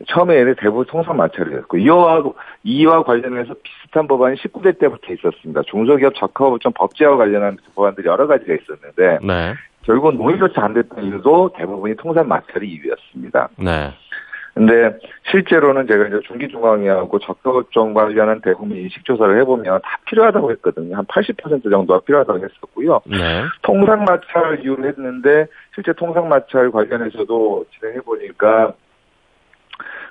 처음에는 0.08 0.56
대부분 0.60 0.86
통상 0.86 1.18
마찰이었고, 1.18 1.78
이와, 1.78 2.24
이와 2.64 3.04
관련해서 3.04 3.56
비슷한 3.64 4.08
법안이 4.08 4.38
19대 4.38 4.80
때부터 4.80 5.14
있었습니다. 5.14 5.64
중소기업 5.64 6.14
적합업종 6.16 6.74
법제와 6.74 7.18
관련한 7.18 7.58
법안들이 7.76 8.08
여러 8.08 8.28
가지가 8.28 8.54
있었는데, 8.54 9.26
네. 9.26 9.54
결국은 9.82 10.16
논의조차 10.16 10.64
안 10.64 10.76
됐던 10.76 11.04
이유도 11.04 11.54
대부분이 11.58 11.96
통상 11.96 12.28
마찰이 12.28 12.68
이유였습니다. 12.68 13.50
네. 13.58 13.92
근데 14.54 14.98
실제로는 15.32 15.88
제가 15.88 16.08
이제 16.08 16.20
중기중앙위하고 16.28 17.20
적격업종 17.20 17.94
관련한 17.94 18.42
대국민 18.42 18.84
인식조사를 18.84 19.40
해보면 19.40 19.82
다 19.82 20.00
필요하다고 20.06 20.52
했거든요. 20.52 20.98
한 20.98 21.06
80% 21.06 21.70
정도가 21.70 22.02
필요하다고 22.02 22.40
했었고요. 22.40 23.02
네. 23.06 23.44
통상마찰 23.62 24.60
이유로 24.62 24.86
했는데 24.88 25.48
실제 25.74 25.94
통상마찰 25.94 26.72
관련해서도 26.72 27.66
진행해보니까 27.80 28.74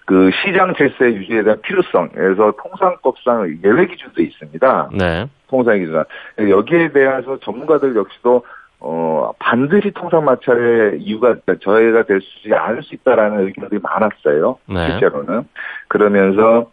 그 0.06 0.30
시장 0.42 0.74
질서 0.74 1.04
유지에 1.04 1.42
대한 1.42 1.60
필요성에서 1.60 2.54
통상법상 2.60 3.58
예외 3.62 3.86
기준도 3.86 4.22
있습니다. 4.22 4.90
네. 4.98 5.26
통상 5.48 5.78
기준. 5.78 6.02
여기에 6.38 6.92
대해서 6.92 7.38
전문가들 7.40 7.94
역시도 7.94 8.44
어, 8.80 9.32
반드시 9.38 9.90
통상 9.90 10.24
마찰의 10.24 11.00
이유가 11.00 11.36
저희가 11.60 12.04
될수 12.04 12.26
있지 12.38 12.54
않을 12.54 12.82
수 12.82 12.94
있다라는 12.94 13.46
의견들이 13.46 13.80
많았어요. 13.82 14.58
네. 14.66 14.90
실제로는. 14.90 15.44
그러면서, 15.88 16.70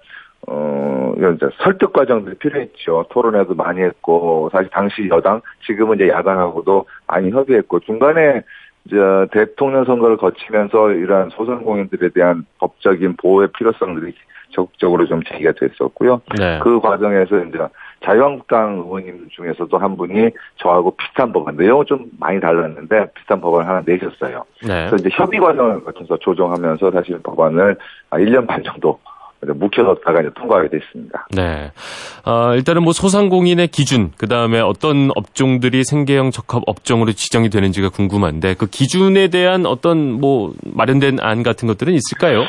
어, 0.47 1.13
이제 1.17 1.47
설득 1.57 1.91
과정들이 1.91 2.37
필요했죠. 2.37 3.07
토론회도 3.09 3.55
많이 3.55 3.81
했고, 3.81 4.49
사실 4.53 4.69
당시 4.69 5.09
여당, 5.09 5.41
지금은 5.65 5.97
이제 5.97 6.07
야당하고도 6.07 6.85
많이 7.07 7.29
협의했고, 7.29 7.81
중간에 7.81 8.41
이제 8.85 8.95
대통령 9.31 9.83
선거를 9.83 10.15
거치면서 10.15 10.91
이러한 10.91 11.29
소상공인들에 11.31 12.09
대한 12.09 12.45
법적인 12.59 13.17
보호의 13.17 13.49
필요성들이 13.57 14.13
적극적으로 14.51 15.05
좀 15.05 15.21
제기가 15.23 15.51
됐었고요. 15.59 16.21
네. 16.39 16.59
그 16.63 16.79
과정에서 16.79 17.37
이제 17.43 17.59
자유한국당 18.03 18.83
의원님 18.85 19.27
중에서도 19.31 19.77
한 19.77 19.97
분이 19.97 20.29
저하고 20.57 20.95
비슷한 20.95 21.31
법안, 21.33 21.55
내용은 21.55 21.85
좀 21.85 22.05
많이 22.19 22.39
달랐는데 22.39 23.11
비슷한 23.13 23.41
법안을 23.41 23.67
하나 23.67 23.81
내셨어요. 23.85 24.43
네. 24.61 24.87
그래서 24.87 24.95
이제 24.97 25.09
협의 25.11 25.39
과정을 25.39 25.83
거쳐서 25.83 26.17
조정하면서 26.17 26.91
사실 26.91 27.19
법안을 27.23 27.77
1년 28.11 28.47
반 28.47 28.63
정도 28.63 28.99
묵혀뒀다가 29.41 30.21
이제 30.21 30.29
통과하게 30.35 30.69
됐습니다. 30.69 31.27
네. 31.35 31.71
어, 32.25 32.55
일단은 32.55 32.83
뭐 32.83 32.93
소상공인의 32.93 33.67
기준, 33.67 34.11
그 34.17 34.27
다음에 34.27 34.59
어떤 34.59 35.11
업종들이 35.15 35.83
생계형 35.83 36.31
적합 36.31 36.63
업종으로 36.65 37.11
지정이 37.11 37.49
되는지가 37.49 37.89
궁금한데 37.89 38.55
그 38.55 38.67
기준에 38.67 39.27
대한 39.27 39.65
어떤 39.65 40.11
뭐 40.11 40.53
마련된 40.63 41.19
안 41.21 41.43
같은 41.43 41.67
것들은 41.67 41.93
있을까요? 41.93 42.45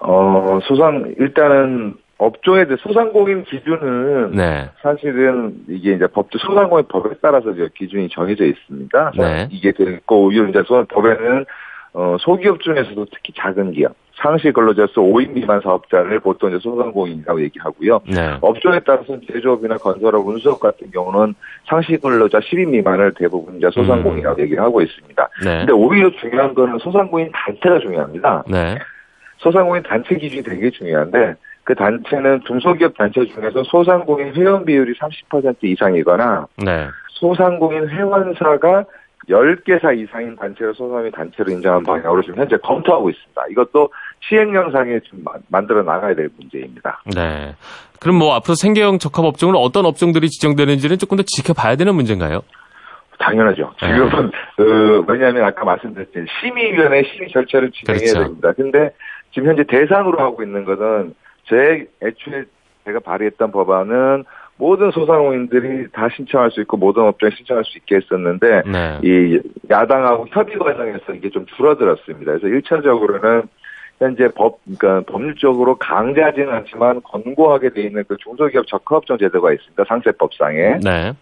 어, 0.00 0.58
소상, 0.64 1.14
일단은 1.18 1.94
업종에 2.18 2.66
대해 2.66 2.76
소상공인 2.80 3.44
기준은 3.44 4.32
네. 4.32 4.68
사실은 4.82 5.54
이게 5.68 5.92
이제 5.92 6.06
법조 6.08 6.38
소상공인 6.38 6.86
법에 6.88 7.10
따라서 7.22 7.50
이제 7.52 7.68
기준이 7.74 8.08
정해져 8.08 8.44
있습니다. 8.44 9.12
네. 9.16 9.48
이게 9.52 9.72
됐고 9.72 10.24
오히려 10.24 10.48
이제 10.48 10.62
법에는 10.62 11.46
어, 11.94 12.16
소기업 12.20 12.60
중에서도 12.60 13.06
특히 13.12 13.32
작은 13.36 13.72
기업, 13.72 13.94
상시 14.14 14.50
근로자수 14.50 15.00
5인 15.00 15.30
미만 15.30 15.60
사업자를 15.60 16.20
보통 16.20 16.50
이제 16.50 16.58
소상공인이라고 16.58 17.40
얘기하고요. 17.42 18.00
네. 18.06 18.36
업종에 18.40 18.80
따라서는 18.80 19.22
제조업이나 19.32 19.76
건설업, 19.76 20.26
운수업 20.26 20.58
같은 20.60 20.90
경우는 20.90 21.34
상시 21.66 21.96
근로자 21.96 22.40
10인 22.40 22.68
미만을 22.70 23.14
대부분 23.16 23.56
이제 23.56 23.70
소상공인이라고 23.70 24.38
음. 24.38 24.42
얘기를 24.42 24.62
하고 24.62 24.82
있습니다. 24.82 25.28
네. 25.44 25.58
근데 25.58 25.72
오히려 25.72 26.10
중요한 26.20 26.52
거는 26.52 26.78
소상공인 26.78 27.30
단체가 27.32 27.78
중요합니다. 27.78 28.44
네. 28.48 28.78
소상공인 29.38 29.84
단체 29.84 30.16
기준이 30.16 30.42
되게 30.42 30.70
중요한데 30.70 31.36
그 31.68 31.74
단체는 31.74 32.40
중소기업 32.46 32.96
단체 32.96 33.26
중에서 33.26 33.62
소상공인 33.64 34.34
회원 34.34 34.64
비율이 34.64 34.94
30% 34.94 35.56
이상이거나 35.64 36.46
네. 36.64 36.88
소상공인 37.10 37.90
회원사가 37.90 38.86
10개사 39.28 39.94
이상인 39.98 40.34
단체를 40.36 40.72
소상공인 40.72 41.12
단체로 41.12 41.52
인정한 41.52 41.82
방향으로 41.82 42.22
지금 42.22 42.38
현재 42.38 42.56
검토하고 42.56 43.10
있습니다. 43.10 43.42
이것도 43.50 43.90
시행령상에 44.20 45.00
좀 45.00 45.22
만들어 45.48 45.82
나가야 45.82 46.14
될 46.14 46.30
문제입니다. 46.38 47.02
네. 47.14 47.54
그럼 48.00 48.16
뭐 48.16 48.34
앞으로 48.36 48.54
생계형 48.54 48.98
적합업종으로 48.98 49.58
어떤 49.58 49.84
업종들이 49.84 50.30
지정되는지는 50.30 50.96
조금 50.96 51.18
더 51.18 51.22
지켜봐야 51.26 51.76
되는 51.76 51.94
문제인가요? 51.94 52.40
당연하죠. 53.18 53.74
네. 53.82 53.92
지금은, 53.92 54.30
네. 54.30 54.38
그, 54.56 55.04
왜냐하면 55.06 55.44
아까 55.44 55.66
말씀드렸듯이 55.66 56.26
심의위원회 56.40 57.02
심의 57.12 57.28
절차를 57.30 57.72
진행해야 57.72 58.12
그렇죠. 58.14 58.24
됩니다. 58.24 58.52
근데 58.56 58.90
지금 59.34 59.50
현재 59.50 59.64
대상으로 59.64 60.18
하고 60.18 60.42
있는 60.42 60.64
것은 60.64 61.12
제 61.48 61.86
애초에 62.02 62.44
제가 62.84 63.00
발의했던 63.00 63.50
법안은 63.52 64.24
모든 64.56 64.90
소상공인들이 64.90 65.88
다 65.92 66.08
신청할 66.14 66.50
수 66.50 66.60
있고 66.62 66.76
모든 66.76 67.04
업종에 67.04 67.30
신청할 67.36 67.64
수 67.64 67.78
있게 67.78 67.96
했었는데 67.96 68.62
네. 68.66 68.98
이 69.02 69.40
야당하고 69.70 70.26
협의 70.30 70.58
과정에서 70.58 71.14
이게 71.14 71.30
좀 71.30 71.46
줄어들었습니다. 71.46 72.38
그래서 72.38 72.46
1차적으로는 72.46 73.48
현재 73.98 74.28
법, 74.34 74.60
그러니까 74.64 75.12
법률적으로 75.12 75.76
강제하지는 75.76 76.52
않지만 76.52 77.02
권고하게 77.02 77.70
돼 77.70 77.82
있는 77.82 78.04
그 78.06 78.16
중소기업 78.16 78.66
적합업종 78.66 79.18
제도가 79.18 79.52
있습니다. 79.52 79.84
상세법상에. 79.88 80.78
네. 80.84 81.12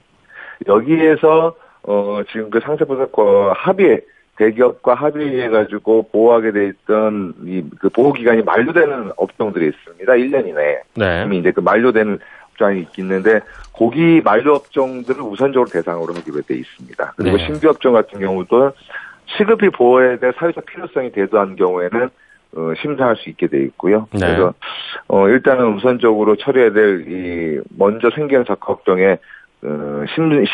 여기에서 0.67 1.55
어 1.83 2.21
지금 2.31 2.51
그 2.51 2.61
상세법상 2.61 3.09
합의 3.55 4.01
대기업과 4.37 4.95
합의해 4.95 5.49
가지고 5.49 6.09
보호하게 6.13 6.53
돼 6.53 6.67
있던 6.69 7.35
이 7.47 7.63
그 7.79 7.89
보호 7.89 8.13
기간이 8.13 8.43
만료되는 8.43 9.13
업종들이 9.17 9.69
있습니다. 9.69 10.13
1년 10.13 10.47
이내에. 10.49 10.81
네. 10.95 11.23
이미 11.25 11.39
이제 11.39 11.51
그 11.51 11.61
만료되는 11.61 12.19
업종이 12.53 12.87
있는데 12.99 13.41
고기 13.73 14.21
만료 14.25 14.55
업종들을 14.55 15.21
우선적으로 15.23 15.69
대상으로 15.71 16.15
하기로 16.15 16.43
돼 16.43 16.55
있습니다. 16.57 17.15
그리고 17.17 17.37
네. 17.37 17.47
신규 17.47 17.69
업종 17.69 17.93
같은 17.93 18.21
경우도 18.21 18.73
시급히 19.37 19.69
보호에 19.71 20.19
대해 20.19 20.33
사회적 20.39 20.65
필요성이 20.67 21.13
대두한 21.13 21.57
경우에는 21.57 22.09
어, 22.57 22.73
심사할 22.81 23.17
수 23.17 23.29
있게 23.29 23.49
돼 23.49 23.63
있고요. 23.65 24.07
네. 24.13 24.21
그래서 24.21 24.55
어, 25.09 25.29
일단은 25.29 25.75
우선적으로 25.75 26.37
처리해야 26.37 26.73
될 26.73 27.05
이 27.07 27.61
먼저 27.77 28.09
생계형 28.15 28.45
적합종에 28.45 29.19
어, 29.65 30.05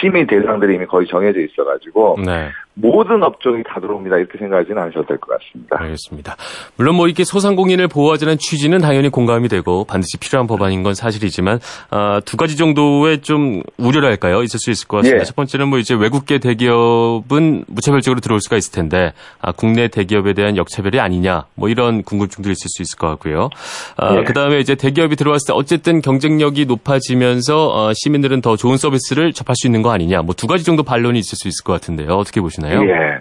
심의 0.01 0.27
대상들이 0.27 0.77
이미 0.77 0.87
거의 0.87 1.07
정해져 1.09 1.41
있어가지고 1.41 2.19
네. 2.25 2.51
모든 2.75 3.23
업종이 3.23 3.62
다 3.65 3.79
들어옵니다. 3.81 4.17
이렇게 4.17 4.38
생각하지는 4.38 4.81
않으셔도 4.81 5.05
될 5.07 5.19
것 5.19 5.38
같습니다. 5.38 5.77
알겠습니다. 5.79 6.37
물론 6.77 6.95
뭐 6.95 7.07
이렇게 7.07 7.23
소상공인을 7.23 7.88
보호하자는 7.88 8.38
취지는 8.38 8.79
당연히 8.79 9.11
공감이 9.11 9.49
되고 9.49 9.85
반드시 9.85 10.17
필요한 10.19 10.47
법안인 10.47 10.83
건 10.83 10.95
사실이지만 10.95 11.59
아, 11.91 12.21
두 12.25 12.38
가지 12.38 12.57
정도의 12.57 13.21
좀 13.21 13.62
우려랄까요? 13.77 14.43
있을 14.43 14.59
수 14.59 14.71
있을 14.71 14.88
것 14.88 14.99
같습니다. 14.99 15.21
예. 15.21 15.25
첫 15.25 15.37
번째는 15.37 15.69
뭐 15.69 15.79
이제 15.79 15.95
외국계 15.95 16.38
대기업은 16.38 17.65
무차별적으로 17.67 18.21
들어올 18.21 18.41
수가 18.41 18.57
있을 18.57 18.73
텐데 18.73 19.12
아, 19.43 19.53
국내 19.53 19.88
대기업에 19.88 20.33
대한 20.33 20.57
역차별이 20.57 20.99
아니냐 20.99 21.45
뭐 21.55 21.69
이런 21.69 22.03
궁금증들이 22.03 22.53
있을 22.53 22.69
수 22.69 22.81
있을 22.81 22.97
것 22.99 23.09
같고요. 23.09 23.51
아, 23.99 24.17
예. 24.17 24.25
그 24.25 24.33
다음에 24.33 24.61
이제 24.61 24.75
대기업이 24.77 25.17
들어왔을 25.17 25.49
때 25.49 25.53
어쨌든 25.53 26.01
경쟁력이 26.01 26.65
높아지면서 26.65 27.69
어, 27.69 27.93
시민들은 27.95 28.41
더 28.41 28.57
좋은 28.57 28.79
서비스 28.79 28.91
를 29.14 29.33
접할 29.33 29.55
수 29.57 29.66
있는 29.66 29.83
거 29.83 29.90
아니냐 29.90 30.22
뭐 30.22 30.35
두 30.35 30.46
가지 30.46 30.64
정도 30.64 30.83
반론이 30.83 31.18
있을 31.18 31.37
수 31.37 31.48
있을 31.48 31.62
것 31.64 31.72
같은데요. 31.72 32.11
어떻게 32.14 32.40
보시나요? 32.40 32.83
예. 32.88 33.20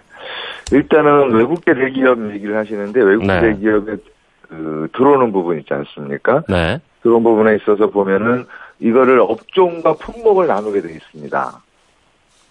일단은 0.71 1.31
외국계 1.33 1.73
대기업 1.73 2.33
얘기를 2.33 2.57
하시는데 2.57 2.99
외국 3.01 3.25
네. 3.25 3.41
대기업에 3.41 3.97
그 4.49 4.87
들어오는 4.95 5.31
부분 5.31 5.59
있지 5.59 5.73
않습니까? 5.73 6.43
네. 6.49 6.79
그런 7.01 7.23
부분에 7.23 7.57
있어서 7.57 7.89
보면은 7.89 8.45
이거를 8.79 9.19
업종과 9.19 9.93
품목을 9.95 10.47
나누게 10.47 10.81
되어 10.81 10.91
있습니다. 10.91 11.61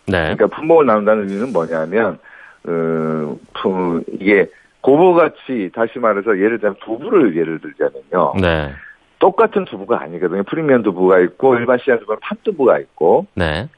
네. 0.06 0.34
그러니까 0.34 0.46
품목을 0.48 0.86
나눈다는 0.86 1.28
의미는 1.28 1.52
뭐냐면 1.52 2.18
어, 2.66 3.36
품, 3.54 4.02
이게 4.12 4.46
고부가치 4.82 5.70
다시 5.74 5.98
말해서 5.98 6.38
예를 6.38 6.58
들면 6.58 6.76
두부를 6.84 7.36
예를 7.36 7.58
들자면요. 7.60 8.34
네. 8.40 8.72
똑같은 9.20 9.64
두부가 9.66 10.00
아니거든요. 10.02 10.42
프리미엄 10.42 10.82
두부가 10.82 11.20
있고 11.20 11.54
일반 11.54 11.78
시장 11.78 12.00
두부는 12.00 12.18
팥두부가 12.20 12.80
있고. 12.80 13.26
네. 13.34 13.68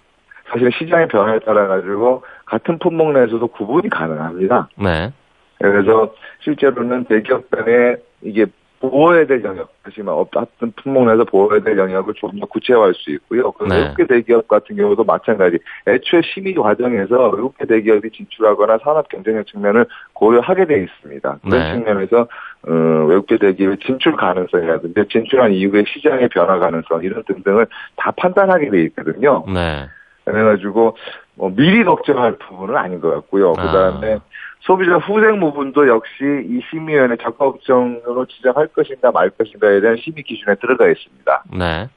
사실 0.50 0.70
시장의 0.72 1.08
변화에 1.08 1.40
따라 1.40 1.66
가지고 1.66 2.22
같은 2.46 2.78
품목 2.78 3.12
내에서도 3.12 3.46
구분이 3.48 3.90
가능합니다. 3.90 4.68
네. 4.78 5.12
그래서 5.58 6.14
실제로는 6.40 7.04
대기업 7.04 7.50
간에 7.50 7.96
이게 8.22 8.46
보호해야 8.82 9.26
될 9.26 9.44
영역, 9.44 9.72
다시 9.84 10.02
말 10.02 10.12
어떤 10.16 10.44
품목 10.76 11.06
내에서 11.06 11.24
보호해야 11.24 11.62
될 11.62 11.78
영역을 11.78 12.14
좀더 12.14 12.46
구체화할 12.46 12.92
수 12.94 13.12
있고요. 13.12 13.52
그 13.52 13.64
네. 13.64 13.76
외국계 13.76 14.06
대기업 14.08 14.48
같은 14.48 14.74
경우도 14.74 15.04
마찬가지. 15.04 15.58
애초에 15.86 16.20
심의 16.24 16.54
과정에서 16.54 17.28
외국계 17.30 17.66
대기업이 17.66 18.10
진출하거나 18.10 18.78
산업 18.82 19.08
경쟁력 19.08 19.46
측면을 19.46 19.86
고려하게 20.14 20.66
돼 20.66 20.82
있습니다. 20.82 21.38
그런 21.42 21.60
네. 21.60 21.72
측면에서 21.72 22.26
어, 22.66 22.72
외국계 23.06 23.38
대기업의 23.38 23.78
진출 23.78 24.16
가능성이라든지 24.16 25.04
진출한 25.10 25.52
이후의 25.52 25.84
시장의 25.86 26.28
변화 26.30 26.58
가능성 26.58 27.04
이런 27.04 27.22
등등을 27.22 27.66
다 27.96 28.10
판단하게 28.10 28.70
돼 28.70 28.82
있거든요. 28.84 29.44
네. 29.46 29.86
그래가지고 30.24 30.96
뭐 31.34 31.52
미리 31.54 31.84
걱정할 31.84 32.36
부분은 32.36 32.76
아닌 32.76 33.00
것 33.00 33.10
같고요. 33.10 33.52
그 33.52 33.62
다음에 33.62 34.14
아. 34.14 34.20
소비자 34.62 34.96
후생 34.96 35.40
부분도 35.40 35.88
역시 35.88 36.12
이 36.48 36.60
심의위원회 36.70 37.16
적합성으로 37.16 38.26
지정할 38.26 38.68
것인가 38.68 39.10
말 39.10 39.30
것인가에 39.30 39.80
대한 39.80 39.96
심의 39.96 40.22
기준에 40.22 40.54
들어가 40.56 40.88
있습니다. 40.88 41.44
네. 41.58 41.88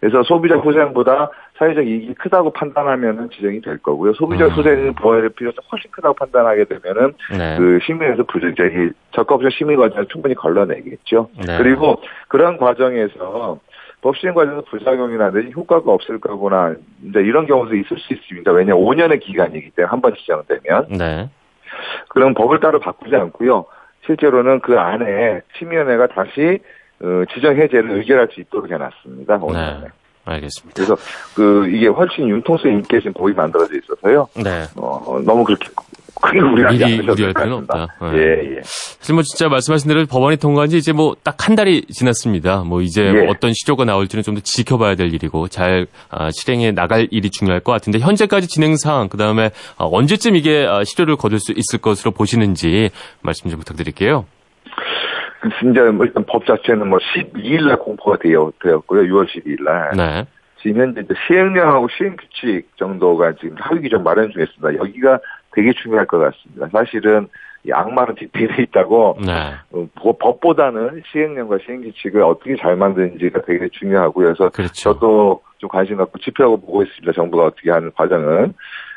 그래서 0.00 0.22
소비자 0.22 0.56
후생보다 0.56 1.30
사회적 1.58 1.86
이익이 1.86 2.14
크다고 2.14 2.50
판단하면은 2.52 3.30
지정이 3.30 3.60
될 3.60 3.78
거고요. 3.78 4.14
소비자 4.14 4.46
음. 4.46 4.50
후생을 4.50 4.94
될 5.20 5.28
필요가 5.30 5.56
훨씬 5.70 5.90
크다고 5.90 6.14
판단하게 6.14 6.64
되면은 6.64 7.14
네. 7.36 7.56
그 7.58 7.78
심의에서 7.84 8.22
부적절히 8.24 8.90
적합성 9.12 9.50
심의 9.50 9.76
과정을 9.76 10.06
충분히 10.06 10.34
걸러내겠죠. 10.34 11.28
네. 11.46 11.58
그리고 11.58 12.00
그런 12.28 12.56
과정에서 12.56 13.60
법 14.00 14.16
시행 14.16 14.34
과정에서 14.34 14.62
부작용이나 14.70 15.30
효과가 15.54 15.92
없을 15.92 16.20
거거나 16.20 16.74
이제 17.04 17.20
이런 17.20 17.46
경우도 17.46 17.74
있을 17.74 17.98
수 17.98 18.14
있습니다. 18.14 18.50
왜냐 18.52 18.74
면 18.74 18.82
5년의 18.82 19.20
기간이기 19.20 19.70
때문에 19.70 19.90
한 19.90 20.00
번 20.00 20.14
지정되면. 20.14 20.86
네. 20.96 21.28
그럼 22.08 22.34
법을 22.34 22.60
따로 22.60 22.80
바꾸지 22.80 23.14
않고요. 23.14 23.66
실제로는 24.06 24.60
그 24.60 24.78
안에 24.78 25.42
심의위원회가 25.58 26.08
다시 26.08 26.60
어, 27.00 27.24
지정 27.32 27.56
해제를 27.56 27.90
의결할 27.98 28.28
수 28.32 28.40
있도록 28.40 28.70
해놨습니다. 28.70 29.38
네. 29.52 29.88
알겠습니다. 30.24 30.74
그래서 30.74 30.96
그 31.34 31.68
이게 31.68 31.86
훨씬 31.86 32.28
융통성 32.28 32.78
있게 32.78 32.98
지금 32.98 33.12
법이 33.14 33.32
만들어져 33.32 33.74
있어서요. 33.76 34.28
네. 34.36 34.64
어, 34.76 35.20
너무 35.24 35.44
그렇게 35.44 35.68
크게 36.20 36.40
우려하지 36.40 36.84
않으셔도 36.84 37.12
우려할 37.12 37.34
필요는 37.34 37.56
없다. 37.58 37.86
네. 38.12 38.18
예, 38.18 38.56
예. 38.56 38.60
사실 38.62 39.14
뭐 39.14 39.22
진짜 39.22 39.48
말씀하신 39.48 39.88
대로 39.88 40.06
법안이 40.06 40.36
통과한 40.36 40.68
지 40.68 40.76
이제 40.78 40.92
뭐 40.92 41.14
딱 41.24 41.36
한 41.48 41.54
달이 41.56 41.86
지났습니다. 41.86 42.62
뭐 42.64 42.82
이제 42.82 43.04
예. 43.04 43.12
뭐 43.12 43.30
어떤 43.30 43.52
시조가 43.54 43.84
나올지는 43.86 44.22
좀 44.22 44.34
더 44.34 44.40
지켜봐야 44.42 44.94
될 44.96 45.14
일이고 45.14 45.48
잘 45.48 45.86
아, 46.10 46.30
실행해 46.30 46.72
나갈 46.72 47.08
일이 47.10 47.30
중요할 47.30 47.60
것 47.60 47.72
같은데 47.72 47.98
현재까지 47.98 48.46
진행 48.48 48.76
상황 48.76 49.08
그다음에 49.08 49.50
아, 49.78 49.84
언제쯤 49.90 50.36
이게 50.36 50.66
아, 50.68 50.84
시료를 50.84 51.16
거둘 51.16 51.38
수 51.40 51.52
있을 51.52 51.80
것으로 51.80 52.10
보시는지 52.10 52.90
말씀 53.22 53.48
좀 53.48 53.58
부탁드릴게요. 53.60 54.26
이제 55.70 55.80
뭐 55.90 56.04
일단 56.04 56.24
법 56.28 56.44
자체는 56.46 56.88
뭐 56.88 56.98
12일 56.98 57.66
날 57.66 57.78
공포가 57.78 58.18
되어, 58.18 58.52
되었고요. 58.62 59.02
6월 59.02 59.26
12일 59.28 59.62
날. 59.62 59.90
네. 59.96 60.24
지금 60.60 60.82
현재 60.82 61.00
이제 61.00 61.14
시행령하고 61.26 61.88
시행규칙 61.96 62.76
정도가 62.76 63.34
지금 63.40 63.56
합의 63.60 63.82
규정 63.82 64.02
마련 64.02 64.30
중에 64.32 64.42
있습니다. 64.42 64.84
여기가 64.84 65.20
되게 65.54 65.72
중요할 65.72 66.06
것 66.06 66.18
같습니다. 66.18 66.68
사실은 66.70 67.28
이 67.64 67.72
악마는 67.72 68.14
디테일에 68.14 68.62
있다고 68.64 69.18
네. 69.24 69.54
어, 69.72 69.88
법보다는 69.94 71.02
시행령과 71.10 71.58
시행규칙을 71.64 72.22
어떻게 72.22 72.56
잘 72.56 72.76
만드는지가 72.76 73.42
되게 73.42 73.68
중요하고요. 73.68 74.26
그래서 74.26 74.48
그렇죠. 74.50 74.74
저도 74.74 75.42
좀 75.58 75.68
관심 75.68 75.96
갖고 75.96 76.18
지표하고 76.18 76.60
보고 76.60 76.82
있습니다. 76.82 77.12
정부가 77.12 77.46
어떻게 77.46 77.70
하는 77.70 77.90
과정은. 77.94 78.54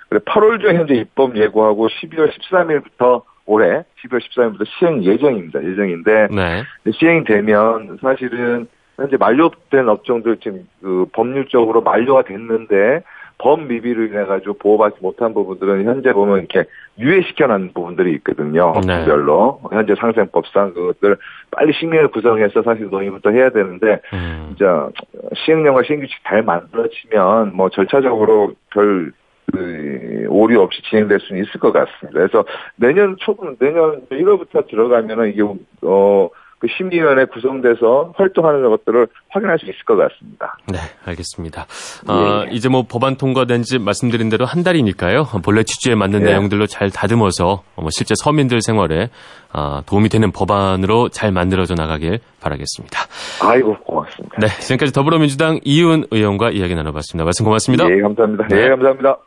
그래 0.10 0.20
8월 0.26 0.62
중에 0.62 0.76
현재 0.76 0.94
입법 0.94 1.36
예고하고 1.38 1.88
12월 1.88 2.32
13일부터 2.38 3.24
올해 3.46 3.84
12월 4.04 4.20
13일부터 4.20 4.66
시행 4.78 5.04
예정입니다. 5.04 5.64
예정인데 5.64 6.28
네. 6.32 6.64
시행이 6.92 7.24
되면 7.24 7.98
사실은 8.02 8.68
현재 8.98 9.18
만료된 9.18 9.90
업종들 9.90 10.38
지금 10.38 10.68
그 10.82 11.06
법률적으로 11.14 11.82
만료가 11.82 12.24
됐는데 12.24 13.02
범미비로 13.41 14.06
인해 14.06 14.23
가지고 14.25 14.54
보호받지 14.54 14.99
못한 15.01 15.34
부분들은 15.34 15.86
현재 15.86 16.13
보면 16.13 16.39
이렇게 16.39 16.65
유예시켜놓은 16.99 17.71
부분들이 17.73 18.13
있거든요. 18.15 18.73
네. 18.86 19.04
별로 19.06 19.60
현재 19.71 19.95
상생법상 19.95 20.73
그것들 20.73 21.17
빨리 21.49 21.73
심의를 21.73 22.10
구성해서 22.10 22.62
사실 22.62 22.88
논의부터 22.89 23.32
해야 23.32 23.49
되는데 23.49 23.99
음. 24.13 24.45
진짜 24.49 24.89
시행령과 25.34 25.82
시행규칙 25.84 26.15
잘 26.23 26.43
만들어지면 26.43 27.56
뭐 27.56 27.69
절차적으로 27.69 28.54
별 28.69 29.12
그, 29.51 30.27
오류 30.30 30.62
없이 30.62 30.82
진행될 30.84 31.19
수는 31.19 31.43
있을 31.43 31.60
것 31.60 31.73
같습니다. 31.73 32.19
그래서 32.19 32.45
내년 32.75 33.17
초분, 33.19 33.58
내년 33.58 34.06
1월부터 34.10 34.67
들어가면은 34.67 35.30
이게, 35.30 35.41
어, 35.82 36.30
그 36.62 36.67
심의위원회 36.78 37.26
구성돼서 37.26 38.13
활동하는 38.15 38.69
것들을 38.69 39.08
확인할 39.30 39.58
수 39.58 39.65
있을 39.65 39.84
것 39.84 39.95
같습니다. 39.95 40.58
네, 40.71 40.78
알겠습니다. 41.06 41.65
어, 42.08 42.45
예. 42.45 42.52
이제 42.52 42.69
뭐 42.69 42.86
법안 42.88 43.15
통과된 43.15 43.63
지 43.63 43.80
말씀드린 43.80 44.30
대로 44.30 44.45
한 44.45 44.62
달이니까요. 44.62 45.24
본래 45.43 45.63
취지에 45.63 45.95
맞는 45.95 46.21
예. 46.21 46.26
내용들로 46.26 46.67
잘 46.67 46.91
다듬어서 46.91 47.63
뭐 47.76 47.88
실제 47.89 48.13
서민들 48.15 48.62
생활에 48.62 49.10
어, 49.54 49.82
도움이 49.88 50.10
되는 50.10 50.32
법안으로 50.32 51.10
잘 51.10 51.32
만들어져 51.32 51.74
나가길 51.74 52.19
바라겠습니다. 52.39 53.00
아이고 53.43 53.76
고맙습니다. 53.80 54.38
네, 54.39 54.47
지금까지 54.47 54.93
더불어민주당 54.93 55.60
이윤 55.63 56.06
의원과 56.12 56.52
이야기 56.52 56.76
나눠봤습니다. 56.76 57.24
말씀 57.24 57.43
고맙습니다. 57.43 57.88
네, 57.88 58.00
감사합니다. 58.02 58.47
네, 58.50 58.56
네 58.56 58.69
감사합니다. 58.69 59.17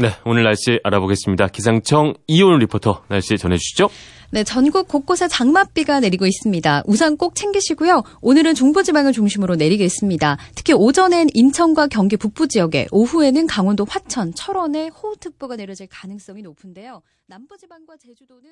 네, 0.00 0.10
오늘 0.24 0.44
날씨 0.44 0.78
알아보겠습니다. 0.84 1.48
기상청 1.48 2.14
이온 2.28 2.60
리포터 2.60 3.02
날씨 3.08 3.36
전해주시죠. 3.36 3.88
네, 4.30 4.44
전국 4.44 4.88
곳곳에 4.88 5.26
장맛비가 5.26 6.00
내리고 6.00 6.26
있습니다. 6.26 6.82
우산 6.86 7.16
꼭 7.16 7.34
챙기시고요. 7.34 8.02
오늘은 8.20 8.54
중부지방을 8.54 9.12
중심으로 9.12 9.56
내리겠습니다. 9.56 10.36
특히 10.54 10.74
오전엔 10.74 11.28
인천과 11.32 11.86
경기 11.86 12.18
북부 12.18 12.46
지역에, 12.46 12.88
오후에는 12.92 13.46
강원도 13.46 13.86
화천, 13.88 14.34
철원에 14.34 14.88
호우특보가 14.88 15.56
내려질 15.56 15.86
가능성이 15.90 16.42
높은데요. 16.42 17.00
남부지방과 17.26 17.94
제주도는 17.96 18.50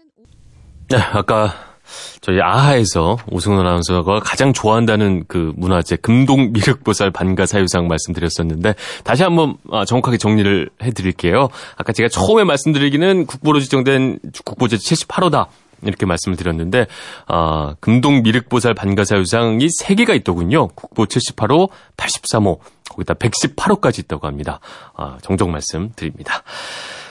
네, 0.89 0.99
아까 0.99 1.53
저희 2.21 2.41
아하에서 2.41 3.19
오승훈 3.31 3.59
아나운서가 3.59 4.21
가장 4.21 4.53
좋아한다는 4.53 5.25
그 5.27 5.53
문화재 5.57 5.97
금동 5.97 6.53
미륵보살 6.53 7.11
반가 7.11 7.45
사유상 7.45 7.89
말씀드렸었는데 7.89 8.75
다시 9.03 9.25
한번 9.25 9.57
아, 9.71 9.85
정확하게 9.85 10.17
정리를 10.17 10.71
해드릴게요. 10.83 11.49
아까 11.77 11.93
제가 11.93 12.09
처음에 12.09 12.45
말씀드리기는 12.45 13.27
국보로 13.27 13.61
지정된 13.61 14.21
국보제 14.45 14.77
78호다. 14.77 15.49
이렇게 15.83 16.07
말씀을 16.07 16.37
드렸는데 16.37 16.87
아, 17.27 17.75
금동 17.81 18.23
미륵보살 18.23 18.75
반가사유상이 18.75 19.67
3개가 19.81 20.15
있더군요. 20.17 20.69
국보 20.69 21.07
78호, 21.07 21.71
83호, 21.97 22.59
거기다 22.91 23.15
118호까지 23.15 24.01
있다고 24.01 24.27
합니다. 24.27 24.61
아, 24.95 25.19
정정 25.23 25.51
말씀 25.51 25.93
드립니다. 25.97 26.43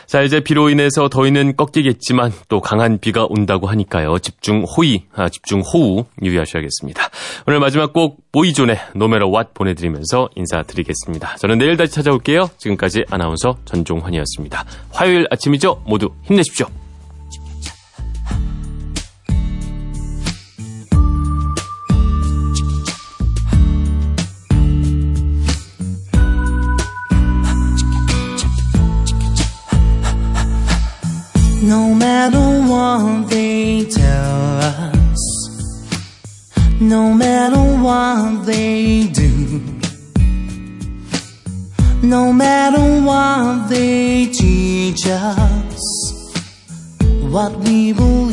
자, 0.08 0.21
이제 0.21 0.39
비로 0.39 0.69
인해서 0.69 1.10
더위는 1.10 1.56
꺾이겠지만 1.56 2.32
또 2.47 2.62
강한 2.62 2.99
비가 2.99 3.25
온다고 3.28 3.67
하니까요. 3.67 4.19
집중 4.19 4.63
호의, 4.63 5.06
아, 5.13 5.30
집중 5.30 5.62
호우 5.62 6.06
유의하셔야겠습니다. 6.21 7.10
오늘 7.47 7.60
마지막 7.60 7.91
곡 7.91 8.32
보이존의 8.32 8.78
No 8.95 9.04
Matter 9.04 9.28
What 9.28 9.54
보내드리면서 9.54 10.30
인사드리겠습니다. 10.36 11.38
저는 11.38 11.58
내일 11.58 11.75
다시 11.75 11.93
찾아올게요. 11.93 12.49
지금까지 12.58 13.06
아나운서 13.10 13.58
전종환이었습니다. 13.65 14.63
화요일 14.91 15.28
아침이죠? 15.32 15.84
모두 15.86 16.12
힘내십시오. 16.23 16.67
No 31.65 31.95
matter 31.95 32.62
what 32.69 33.28
they 33.28 33.86
tell 33.86 34.60
us, 34.62 35.21
no 36.79 37.12
matter 37.12 37.63
what 37.83 38.46
they 38.46 39.08
do, 39.08 39.62
no 42.04 42.31
matter 42.31 43.02
what 43.04 43.67
they 43.67 44.27
teach 44.27 45.08
us, 45.08 45.81
what 47.33 47.52
we 47.58 47.94
believe. 47.94 48.25